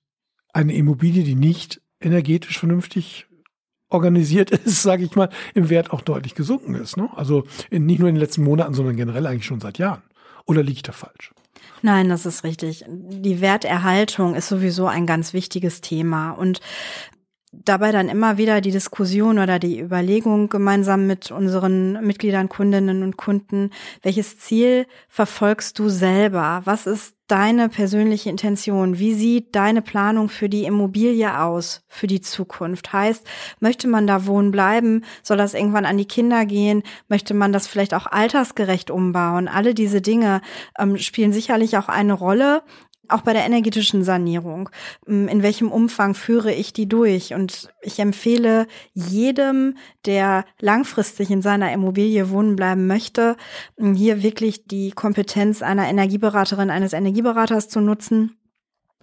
eine 0.54 0.76
Immobilie, 0.76 1.24
die 1.24 1.34
nicht 1.34 1.82
energetisch 2.00 2.60
vernünftig 2.60 3.28
organisiert 3.90 4.52
ist, 4.66 4.84
sage 4.84 5.04
ich 5.04 5.16
mal, 5.16 5.30
im 5.54 5.70
Wert 5.70 5.92
auch 5.92 6.02
deutlich 6.02 6.36
gesunken 6.36 6.76
ist. 6.76 6.98
Ne? 6.98 7.10
Also 7.16 7.44
in, 7.70 7.86
nicht 7.86 8.00
nur 8.00 8.10
in 8.10 8.16
den 8.16 8.22
letzten 8.22 8.44
Monaten, 8.44 8.74
sondern 8.74 8.96
generell 8.96 9.26
eigentlich 9.26 9.46
schon 9.46 9.62
seit 9.62 9.78
Jahren. 9.78 10.04
Oder 10.46 10.64
liege 10.64 10.78
ich 10.78 10.84
da 10.84 10.94
falsch? 10.94 11.34
Nein, 11.82 12.10
das 12.10 12.26
ist 12.26 12.44
richtig. 12.44 12.86
Die 12.88 13.42
Werterhaltung 13.42 14.36
ist 14.36 14.50
sowieso 14.50 14.88
ein 14.88 15.06
ganz 15.06 15.34
wichtiges 15.34 15.82
Thema. 15.82 16.32
Und 16.32 16.60
dabei 17.66 17.92
dann 17.92 18.10
immer 18.10 18.38
wieder 18.38 18.62
die 18.62 18.72
Diskussion 18.72 19.40
oder 19.40 19.60
die 19.60 19.80
Überlegung 19.80 20.50
gemeinsam 20.50 21.08
mit 21.08 21.32
unseren 21.32 22.06
Mitgliedern, 22.06 22.50
Kundinnen 22.50 23.04
und 23.04 23.18
Kunden, 23.18 23.72
welches 24.02 24.40
Ziel 24.40 24.86
verfolgst 25.08 25.80
du 25.80 25.90
selber? 25.90 26.62
Was 26.66 26.88
ist 26.88 27.18
deine 27.28 27.68
persönliche 27.68 28.30
Intention? 28.30 29.00
Wie 29.00 29.14
sieht 29.14 29.56
deine 29.56 29.82
Planung 29.82 30.30
für 30.30 30.48
die 30.48 30.64
Immobilie 30.64 31.40
aus 31.40 31.84
für 31.88 32.08
die 32.08 32.22
Zukunft? 32.22 32.94
Heißt, 32.94 33.28
möchte 33.60 33.88
man 33.88 34.08
da 34.08 34.26
wohnen 34.26 34.52
bleiben? 34.52 35.04
Soll 35.24 35.38
das 35.38 35.54
irgendwann 35.54 35.86
an 35.86 35.98
die 35.98 36.06
Kinder 36.06 36.46
gehen? 36.46 36.84
Möchte 37.10 37.34
man 37.34 37.52
das 37.52 37.68
vielleicht 37.68 37.94
auch 37.94 38.08
altersgerecht 38.08 38.90
umbauen? 38.90 39.48
Alle 39.48 39.74
diese 39.74 40.02
Dinge 40.02 40.42
ähm, 40.80 40.98
spielen 40.98 41.34
sicherlich 41.34 41.78
auch 41.78 41.90
eine 41.90 42.14
Rolle 42.14 42.64
auch 43.10 43.22
bei 43.22 43.34
der 43.34 43.46
energetischen 43.46 44.04
Sanierung. 44.04 44.70
Ähm, 45.08 45.28
in 45.28 45.44
welchem 45.44 45.72
Umfang 45.72 46.14
führe 46.14 46.54
ich 46.54 46.74
die 46.74 46.88
durch? 46.88 47.34
Und 47.34 47.70
ich 47.82 48.00
empfehle 48.00 48.68
jedem, 48.94 49.76
der 50.06 50.46
langfristig 50.60 51.32
in 51.32 51.42
seiner 51.42 51.72
Immobilie 51.72 52.30
wohnen 52.30 52.56
bleiben 52.56 52.88
möchte, 52.88 53.38
ähm, 53.80 53.94
hier 53.94 54.24
wirklich 54.24 54.66
die 54.66 54.92
Kompetenz 54.92 55.62
einer 55.62 55.88
Energieberaterin, 55.88 56.70
eines 56.70 56.94
Energieberaters 56.94 57.70
zu 57.70 57.82
nutzen 57.82 58.38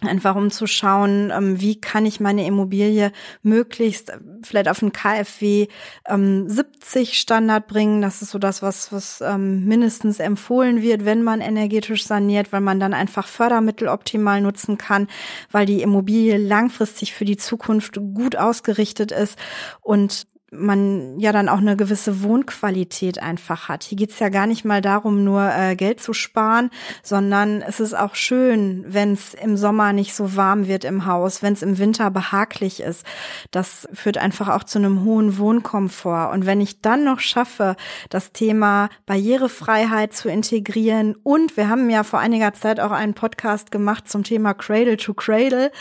Einfach 0.03 0.35
um 0.35 0.51
zu 0.51 0.67
schauen, 0.67 1.31
ähm, 1.31 1.61
wie 1.61 1.81
kann 1.81 2.05
ich 2.05 2.19
meine 2.19 2.45
Immobilie 2.47 3.13
möglichst 3.43 4.11
äh, 4.11 4.19
vielleicht 4.43 4.69
auf 4.69 4.83
einen 4.83 4.93
KfW 4.93 5.69
ähm, 6.09 6.49
70 6.49 7.17
Standard 7.17 7.69
bringen. 7.69 8.03
Das 8.03 8.21
ist 8.21 8.31
so 8.31 8.41
das, 8.41 8.61
was, 8.61 8.93
was 8.93 9.21
ähm, 9.21 9.65
mindestens 9.65 10.19
empfohlen 10.19 10.83
wird, 10.83 11.05
wenn 11.05 11.23
man 11.23 11.41
energetisch 11.41 12.05
saniert, 12.05 12.53
weil 12.53 12.61
man 12.61 12.81
dann 12.81 12.93
einfach 12.93 13.29
Fördermittel 13.29 13.87
optimal 13.87 14.41
nutzen 14.41 14.79
kann, 14.79 15.07
weil 15.53 15.65
die 15.65 15.81
Immobilie 15.81 16.39
langfristig 16.39 17.15
für 17.15 17.25
die 17.25 17.37
Zukunft 17.37 17.97
gut 18.15 18.35
ausgerichtet 18.35 19.13
ist 19.13 19.39
und 19.81 20.27
man 20.57 21.19
ja 21.19 21.33
dann 21.33 21.49
auch 21.49 21.59
eine 21.59 21.77
gewisse 21.77 22.23
Wohnqualität 22.23 23.21
einfach 23.21 23.69
hat. 23.69 23.85
Hier 23.85 23.97
geht's 23.97 24.19
ja 24.19 24.29
gar 24.29 24.47
nicht 24.47 24.65
mal 24.65 24.81
darum, 24.81 25.25
nur 25.25 25.51
äh, 25.53 25.77
Geld 25.77 26.01
zu 26.01 26.13
sparen, 26.13 26.71
sondern 27.03 27.63
es 27.63 27.81
ist 27.81 27.95
auch 27.95 28.15
schön, 28.15 28.85
wenn 28.87 29.13
es 29.13 29.35
im 29.35 29.57
Sommer 29.57 29.93
nicht 29.93 30.15
so 30.15 30.37
warm 30.37 30.67
wird 30.67 30.85
im 30.85 31.07
Haus, 31.07 31.43
wenn 31.43 31.53
es 31.53 31.63
im 31.63 31.79
Winter 31.79 32.11
behaglich 32.11 32.81
ist. 32.81 33.05
Das 33.51 33.89
führt 33.93 34.19
einfach 34.19 34.49
auch 34.49 34.65
zu 34.65 34.79
einem 34.79 35.05
hohen 35.05 35.39
Wohnkomfort. 35.39 36.33
Und 36.33 36.47
wenn 36.47 36.61
ich 36.61 36.81
dann 36.81 37.05
noch 37.05 37.21
schaffe, 37.21 37.77
das 38.09 38.33
Thema 38.33 38.89
Barrierefreiheit 39.07 40.15
zu 40.15 40.29
integrieren 40.29 41.17
und 41.23 41.57
wir 41.57 41.69
haben 41.69 41.91
ja 41.91 42.05
vor 42.05 42.21
einiger 42.21 42.55
Zeit 42.55 42.81
auch 42.81 42.93
einen 42.93 43.15
Podcast 43.15 43.71
gemacht 43.71 44.09
zum 44.09 44.25
Thema 44.25 44.55
Cradle 44.55 44.97
to 44.97 45.15
Cradle, 45.15 45.73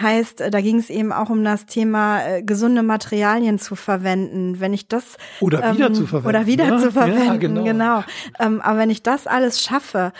heißt, 0.00 0.44
da 0.50 0.60
ging 0.60 0.78
es 0.78 0.90
eben 0.90 1.12
auch 1.12 1.30
um 1.30 1.44
das 1.44 1.66
Thema 1.66 2.24
äh, 2.24 2.42
gesunde 2.42 2.82
Materialien 2.82 3.58
zu 3.58 3.74
verwenden 3.74 4.11
verwenden, 4.12 4.60
wenn 4.60 4.72
ich 4.72 4.88
das 4.88 5.16
oder 5.40 5.74
wieder 5.74 5.86
ähm, 5.86 5.94
zu 5.94 6.06
verwenden, 6.06 6.28
oder 6.28 6.46
wieder 6.46 6.66
ja? 6.66 6.78
zu 6.78 6.92
verwenden, 6.92 7.24
ja, 7.24 7.36
genau. 7.36 7.64
genau. 7.64 8.04
Ähm, 8.38 8.60
aber 8.60 8.78
wenn 8.78 8.90
ich 8.90 9.02
das 9.02 9.26
alles 9.26 9.62
schaffe, 9.62 10.12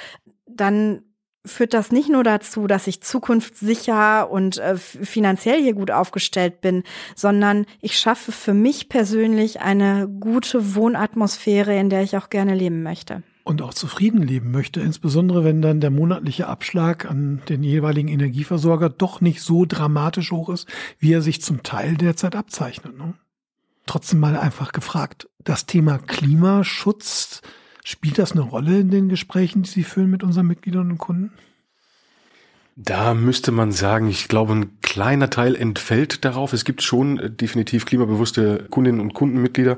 dann 0.47 1.03
führt 1.45 1.75
das 1.75 1.91
nicht 1.91 2.09
nur 2.09 2.23
dazu, 2.23 2.69
dass 2.69 2.87
ich 2.87 3.03
zukunftssicher 3.03 4.31
und 4.31 4.59
äh, 4.59 4.77
finanziell 4.77 5.61
hier 5.61 5.75
gut 5.75 5.91
aufgestellt 5.91 6.61
bin, 6.61 6.85
sondern 7.17 7.67
ich 7.81 7.99
schaffe 7.99 8.31
für 8.31 8.55
mich 8.55 8.89
persönlich 8.89 9.61
eine 9.61 10.09
gute 10.09 10.77
Wohnatmosphäre, 10.77 11.77
in 11.77 11.91
der 11.91 12.03
ich 12.03 12.17
auch 12.17 12.31
gerne 12.31 12.55
leben 12.55 12.85
möchte. 12.85 13.25
Und 13.45 13.61
auch 13.61 13.75
zufrieden 13.75 14.23
leben 14.23 14.53
möchte, 14.53 14.81
insbesondere 14.81 15.43
wenn 15.43 15.63
dann 15.63 15.81
der 15.81 15.91
monatliche 15.91 16.47
Abschlag 16.47 17.11
an 17.11 17.43
den 17.49 17.65
jeweiligen 17.65 18.07
Energieversorger 18.07 18.89
doch 18.89 19.21
nicht 19.21 19.43
so 19.43 19.65
dramatisch 19.67 20.31
hoch 20.31 20.49
ist, 20.49 20.69
wie 21.01 21.13
er 21.13 21.23
sich 21.23 21.43
zum 21.43 21.65
Teil 21.65 21.97
derzeit 21.97 22.37
abzeichnet. 22.37 22.97
Ne? 22.97 23.15
Trotzdem 23.87 24.21
mal 24.21 24.37
einfach 24.37 24.73
gefragt, 24.73 25.29
das 25.45 25.67
Thema 25.67 25.99
Klimaschutz, 25.99 27.43
spielt 27.85 28.19
das 28.19 28.33
eine 28.33 28.43
Rolle 28.43 28.79
in 28.79 28.91
den 28.91 29.09
Gesprächen, 29.09 29.62
die 29.62 29.71
Sie 29.71 29.85
führen 29.85 30.11
mit 30.11 30.23
unseren 30.23 30.47
Mitgliedern 30.47 30.91
und 30.91 30.99
Kunden? 30.99 31.33
Da 32.77 33.12
müsste 33.12 33.53
man 33.53 33.71
sagen, 33.71 34.09
ich 34.09 34.29
glaube, 34.29 34.55
ein 34.55 34.81
kleiner 34.81 35.29
Teil 35.29 35.55
entfällt 35.55 36.25
darauf. 36.25 36.55
Es 36.55 36.65
gibt 36.65 36.83
schon 36.83 37.19
äh, 37.19 37.31
definitiv 37.31 37.85
klimabewusste 37.85 38.67
Kundinnen 38.71 39.01
und 39.01 39.12
Kundenmitglieder. 39.12 39.77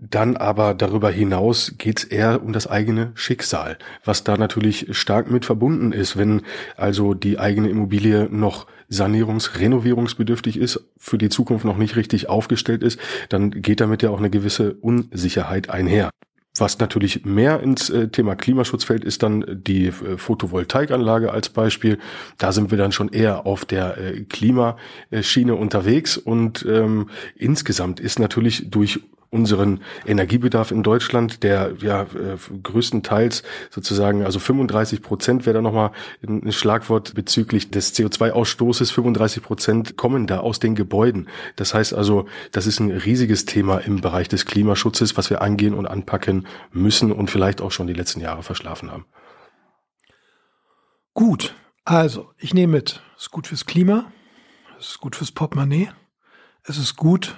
Dann 0.00 0.36
aber 0.36 0.74
darüber 0.74 1.10
hinaus 1.10 1.74
geht's 1.78 2.02
eher 2.02 2.42
um 2.42 2.52
das 2.52 2.66
eigene 2.66 3.12
Schicksal, 3.14 3.78
was 4.04 4.24
da 4.24 4.36
natürlich 4.36 4.88
stark 4.90 5.30
mit 5.30 5.44
verbunden 5.44 5.92
ist. 5.92 6.16
Wenn 6.16 6.42
also 6.76 7.14
die 7.14 7.38
eigene 7.38 7.68
Immobilie 7.68 8.28
noch 8.28 8.66
sanierungs-, 8.92 9.58
renovierungsbedürftig 9.58 10.58
ist, 10.58 10.80
für 10.98 11.18
die 11.18 11.28
Zukunft 11.28 11.64
noch 11.64 11.76
nicht 11.76 11.96
richtig 11.96 12.28
aufgestellt 12.28 12.82
ist, 12.82 13.00
dann 13.28 13.50
geht 13.50 13.80
damit 13.80 14.02
ja 14.02 14.10
auch 14.10 14.18
eine 14.18 14.30
gewisse 14.30 14.74
Unsicherheit 14.74 15.70
einher. 15.70 16.10
Was 16.58 16.78
natürlich 16.78 17.24
mehr 17.24 17.60
ins 17.60 17.88
äh, 17.88 18.08
Thema 18.08 18.36
Klimaschutz 18.36 18.84
fällt, 18.84 19.04
ist 19.04 19.22
dann 19.22 19.44
die 19.48 19.86
äh, 19.86 20.18
Photovoltaikanlage 20.18 21.32
als 21.32 21.48
Beispiel. 21.48 21.98
Da 22.36 22.52
sind 22.52 22.70
wir 22.70 22.76
dann 22.76 22.92
schon 22.92 23.08
eher 23.08 23.46
auf 23.46 23.64
der 23.64 23.96
äh, 23.96 24.20
Klimaschiene 24.24 25.54
unterwegs 25.54 26.18
und 26.18 26.66
ähm, 26.68 27.08
insgesamt 27.36 28.00
ist 28.00 28.18
natürlich 28.18 28.70
durch 28.70 29.00
unseren 29.32 29.80
Energiebedarf 30.06 30.70
in 30.70 30.82
Deutschland, 30.82 31.42
der 31.42 31.72
ja 31.80 32.02
äh, 32.02 32.36
größtenteils 32.62 33.42
sozusagen, 33.70 34.24
also 34.24 34.38
35 34.38 35.00
Prozent 35.00 35.46
wäre 35.46 35.54
da 35.54 35.62
nochmal 35.62 35.92
ein 36.26 36.52
Schlagwort 36.52 37.14
bezüglich 37.14 37.70
des 37.70 37.94
CO2-Ausstoßes, 37.94 38.92
35 38.92 39.42
Prozent 39.42 39.96
kommen 39.96 40.26
da 40.26 40.40
aus 40.40 40.60
den 40.60 40.74
Gebäuden. 40.74 41.28
Das 41.56 41.72
heißt 41.72 41.94
also, 41.94 42.26
das 42.52 42.66
ist 42.66 42.78
ein 42.78 42.90
riesiges 42.90 43.46
Thema 43.46 43.78
im 43.78 44.02
Bereich 44.02 44.28
des 44.28 44.44
Klimaschutzes, 44.44 45.16
was 45.16 45.30
wir 45.30 45.40
angehen 45.40 45.72
und 45.72 45.86
anpacken 45.86 46.46
müssen 46.70 47.10
und 47.10 47.30
vielleicht 47.30 47.62
auch 47.62 47.72
schon 47.72 47.86
die 47.86 47.94
letzten 47.94 48.20
Jahre 48.20 48.42
verschlafen 48.42 48.90
haben. 48.90 49.06
Gut, 51.14 51.54
also 51.86 52.30
ich 52.36 52.52
nehme 52.52 52.74
mit, 52.74 53.02
es 53.16 53.24
ist 53.24 53.30
gut 53.30 53.46
fürs 53.46 53.64
Klima, 53.64 54.12
es 54.78 54.90
ist 54.90 55.00
gut 55.00 55.16
fürs 55.16 55.32
Portemonnaie, 55.32 55.88
es 56.64 56.76
ist 56.76 56.96
gut 56.96 57.34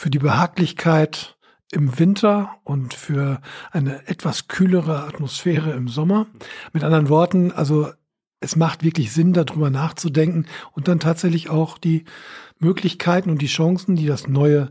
für 0.00 0.08
die 0.08 0.18
Behaglichkeit 0.18 1.36
im 1.70 1.98
Winter 1.98 2.56
und 2.64 2.94
für 2.94 3.42
eine 3.70 4.08
etwas 4.08 4.48
kühlere 4.48 5.04
Atmosphäre 5.04 5.72
im 5.72 5.88
Sommer. 5.88 6.26
Mit 6.72 6.84
anderen 6.84 7.10
Worten, 7.10 7.52
also 7.52 7.90
es 8.40 8.56
macht 8.56 8.82
wirklich 8.82 9.12
Sinn, 9.12 9.34
darüber 9.34 9.68
nachzudenken 9.68 10.46
und 10.72 10.88
dann 10.88 11.00
tatsächlich 11.00 11.50
auch 11.50 11.76
die 11.76 12.06
Möglichkeiten 12.58 13.28
und 13.28 13.42
die 13.42 13.46
Chancen, 13.46 13.94
die 13.94 14.06
das 14.06 14.26
neue 14.26 14.70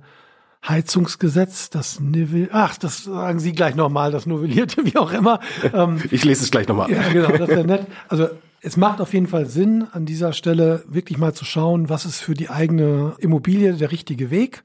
Heizungsgesetz, 0.68 1.70
das 1.70 2.00
Nivel, 2.00 2.50
ach, 2.52 2.78
das 2.78 3.04
sagen 3.04 3.40
Sie 3.40 3.54
gleich 3.54 3.76
nochmal, 3.76 4.12
das 4.12 4.26
novellierte, 4.26 4.84
wie 4.92 4.98
auch 4.98 5.14
immer. 5.14 5.42
Ähm, 5.74 6.02
ich 6.10 6.26
lese 6.26 6.44
es 6.44 6.50
gleich 6.50 6.68
nochmal. 6.68 6.92
Ja, 6.92 7.08
genau, 7.14 7.38
das 7.38 7.50
wäre 7.50 7.66
nett. 7.66 7.86
Also 8.08 8.30
es 8.62 8.78
macht 8.78 9.00
auf 9.00 9.14
jeden 9.14 9.28
Fall 9.28 9.46
Sinn, 9.46 9.86
an 9.92 10.08
dieser 10.08 10.34
Stelle 10.34 10.84
wirklich 10.88 11.20
mal 11.20 11.36
zu 11.36 11.46
schauen, 11.46 11.88
was 11.88 12.06
ist 12.06 12.20
für 12.20 12.34
die 12.34 12.50
eigene 12.50 13.14
Immobilie 13.20 13.74
der 13.74 13.92
richtige 13.92 14.32
Weg 14.32 14.64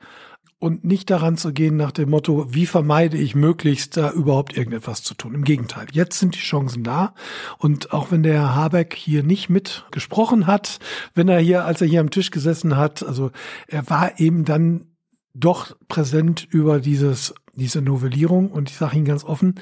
und 0.64 0.82
nicht 0.82 1.10
daran 1.10 1.36
zu 1.36 1.52
gehen 1.52 1.76
nach 1.76 1.92
dem 1.92 2.08
Motto, 2.08 2.46
wie 2.48 2.64
vermeide 2.64 3.18
ich 3.18 3.34
möglichst 3.34 3.98
da 3.98 4.10
überhaupt 4.10 4.56
irgendetwas 4.56 5.02
zu 5.02 5.12
tun. 5.12 5.34
Im 5.34 5.44
Gegenteil, 5.44 5.86
jetzt 5.92 6.18
sind 6.18 6.36
die 6.36 6.40
Chancen 6.40 6.82
da 6.82 7.14
und 7.58 7.92
auch 7.92 8.10
wenn 8.10 8.22
der 8.22 8.32
Herr 8.32 8.54
Habeck 8.54 8.94
hier 8.94 9.22
nicht 9.22 9.50
mitgesprochen 9.50 10.46
hat, 10.46 10.78
wenn 11.14 11.28
er 11.28 11.38
hier, 11.38 11.66
als 11.66 11.82
er 11.82 11.86
hier 11.86 12.00
am 12.00 12.08
Tisch 12.08 12.30
gesessen 12.30 12.78
hat, 12.78 13.02
also 13.02 13.30
er 13.68 13.90
war 13.90 14.18
eben 14.18 14.46
dann 14.46 14.86
doch 15.34 15.76
präsent 15.88 16.48
über 16.50 16.80
dieses, 16.80 17.34
diese 17.52 17.82
Novellierung 17.82 18.50
und 18.50 18.70
ich 18.70 18.76
sage 18.76 18.96
Ihnen 18.96 19.04
ganz 19.04 19.22
offen, 19.22 19.60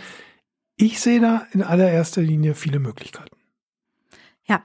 ich 0.76 1.00
sehe 1.00 1.20
da 1.20 1.48
in 1.50 1.64
allererster 1.64 2.22
Linie 2.22 2.54
viele 2.54 2.78
Möglichkeiten. 2.78 3.34
Ja, 4.44 4.62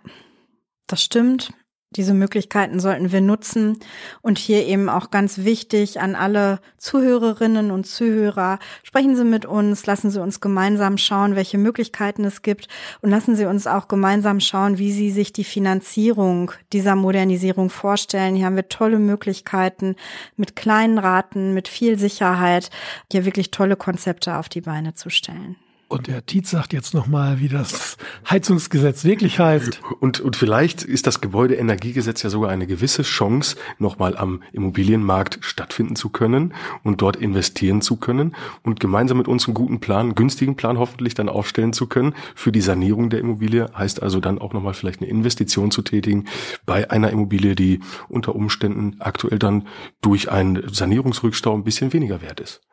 das 0.85 1.01
stimmt. 1.01 1.51
Diese 1.91 2.13
Möglichkeiten 2.13 2.81
sollten 2.81 3.13
wir 3.13 3.21
nutzen 3.21 3.79
und 4.21 4.37
hier 4.37 4.65
eben 4.65 4.89
auch 4.89 5.09
ganz 5.09 5.39
wichtig 5.39 6.01
an 6.01 6.15
alle 6.15 6.59
Zuhörerinnen 6.77 7.71
und 7.71 7.87
Zuhörer, 7.87 8.59
sprechen 8.83 9.15
Sie 9.15 9.23
mit 9.23 9.45
uns, 9.45 9.85
lassen 9.85 10.11
Sie 10.11 10.21
uns 10.21 10.41
gemeinsam 10.41 10.97
schauen, 10.97 11.37
welche 11.37 11.57
Möglichkeiten 11.57 12.25
es 12.25 12.41
gibt 12.41 12.67
und 13.01 13.09
lassen 13.09 13.37
Sie 13.37 13.45
uns 13.45 13.67
auch 13.67 13.87
gemeinsam 13.87 14.41
schauen, 14.41 14.77
wie 14.77 14.91
Sie 14.91 15.11
sich 15.11 15.31
die 15.31 15.45
Finanzierung 15.45 16.51
dieser 16.73 16.97
Modernisierung 16.97 17.69
vorstellen. 17.69 18.35
Hier 18.35 18.47
haben 18.47 18.57
wir 18.57 18.67
tolle 18.67 18.99
Möglichkeiten 18.99 19.95
mit 20.35 20.57
kleinen 20.57 20.97
Raten, 20.97 21.53
mit 21.53 21.69
viel 21.69 21.97
Sicherheit, 21.97 22.69
hier 23.09 23.23
wirklich 23.23 23.49
tolle 23.51 23.77
Konzepte 23.77 24.35
auf 24.35 24.49
die 24.49 24.61
Beine 24.61 24.93
zu 24.93 25.09
stellen. 25.09 25.55
Und 25.89 26.07
der 26.07 26.25
Tietz 26.25 26.51
sagt 26.51 26.73
jetzt 26.73 26.93
nochmal, 26.93 27.39
wie 27.39 27.47
das 27.47 27.95
Heizungsgesetz 28.29 29.05
wirklich 29.05 29.39
heißt. 29.39 29.79
Und, 30.01 30.19
und 30.19 30.35
vielleicht 30.35 30.83
ist 30.83 31.07
das 31.07 31.21
Gebäudeenergiegesetz 31.21 32.23
ja 32.23 32.29
sogar 32.29 32.49
eine 32.49 32.67
gewisse 32.67 33.03
Chance, 33.03 33.55
nochmal 33.79 34.17
am 34.17 34.43
Immobilienmarkt 34.51 35.39
stattfinden 35.41 35.95
zu 35.95 36.09
können 36.09 36.53
und 36.83 37.01
dort 37.01 37.15
investieren 37.15 37.81
zu 37.81 37.95
können 37.95 38.35
und 38.63 38.81
gemeinsam 38.81 39.17
mit 39.17 39.29
uns 39.29 39.47
einen 39.47 39.53
guten 39.53 39.79
Plan, 39.79 40.13
günstigen 40.13 40.57
Plan 40.57 40.77
hoffentlich 40.77 41.13
dann 41.13 41.29
aufstellen 41.29 41.71
zu 41.71 41.87
können 41.87 42.15
für 42.35 42.51
die 42.51 42.61
Sanierung 42.61 43.09
der 43.09 43.21
Immobilie. 43.21 43.69
Heißt 43.73 44.03
also 44.03 44.19
dann 44.19 44.39
auch 44.39 44.51
nochmal 44.51 44.73
vielleicht 44.73 45.01
eine 45.01 45.09
Investition 45.09 45.71
zu 45.71 45.83
tätigen 45.83 46.25
bei 46.65 46.91
einer 46.91 47.11
Immobilie, 47.11 47.55
die 47.55 47.79
unter 48.09 48.35
Umständen 48.35 48.97
aktuell 48.99 49.39
dann 49.39 49.67
durch 50.01 50.29
einen 50.29 50.67
Sanierungsrückstau 50.67 51.53
ein 51.53 51.63
bisschen 51.63 51.93
weniger 51.93 52.21
wert 52.21 52.41
ist. 52.41 52.66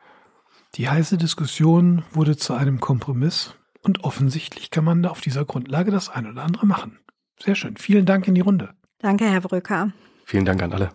Die 0.75 0.89
heiße 0.89 1.17
Diskussion 1.17 2.03
wurde 2.11 2.35
zu 2.35 2.53
einem 2.53 2.81
Kompromiss 2.81 3.55
und 3.81 4.03
offensichtlich 4.03 4.71
kann 4.71 4.83
man 4.83 5.03
da 5.03 5.09
auf 5.09 5.21
dieser 5.21 5.45
Grundlage 5.45 5.89
das 5.89 6.09
ein 6.09 6.29
oder 6.29 6.43
andere 6.43 6.65
machen. 6.65 6.99
Sehr 7.41 7.55
schön. 7.55 7.77
Vielen 7.77 8.05
Dank 8.05 8.27
in 8.27 8.35
die 8.35 8.41
Runde. 8.41 8.73
Danke, 8.99 9.25
Herr 9.25 9.39
Brücker. 9.39 9.93
Vielen 10.25 10.43
Dank 10.43 10.61
an 10.61 10.73
alle. 10.73 10.91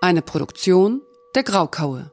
Eine 0.00 0.22
Produktion 0.22 1.00
der 1.34 1.42
Graukaue. 1.42 2.12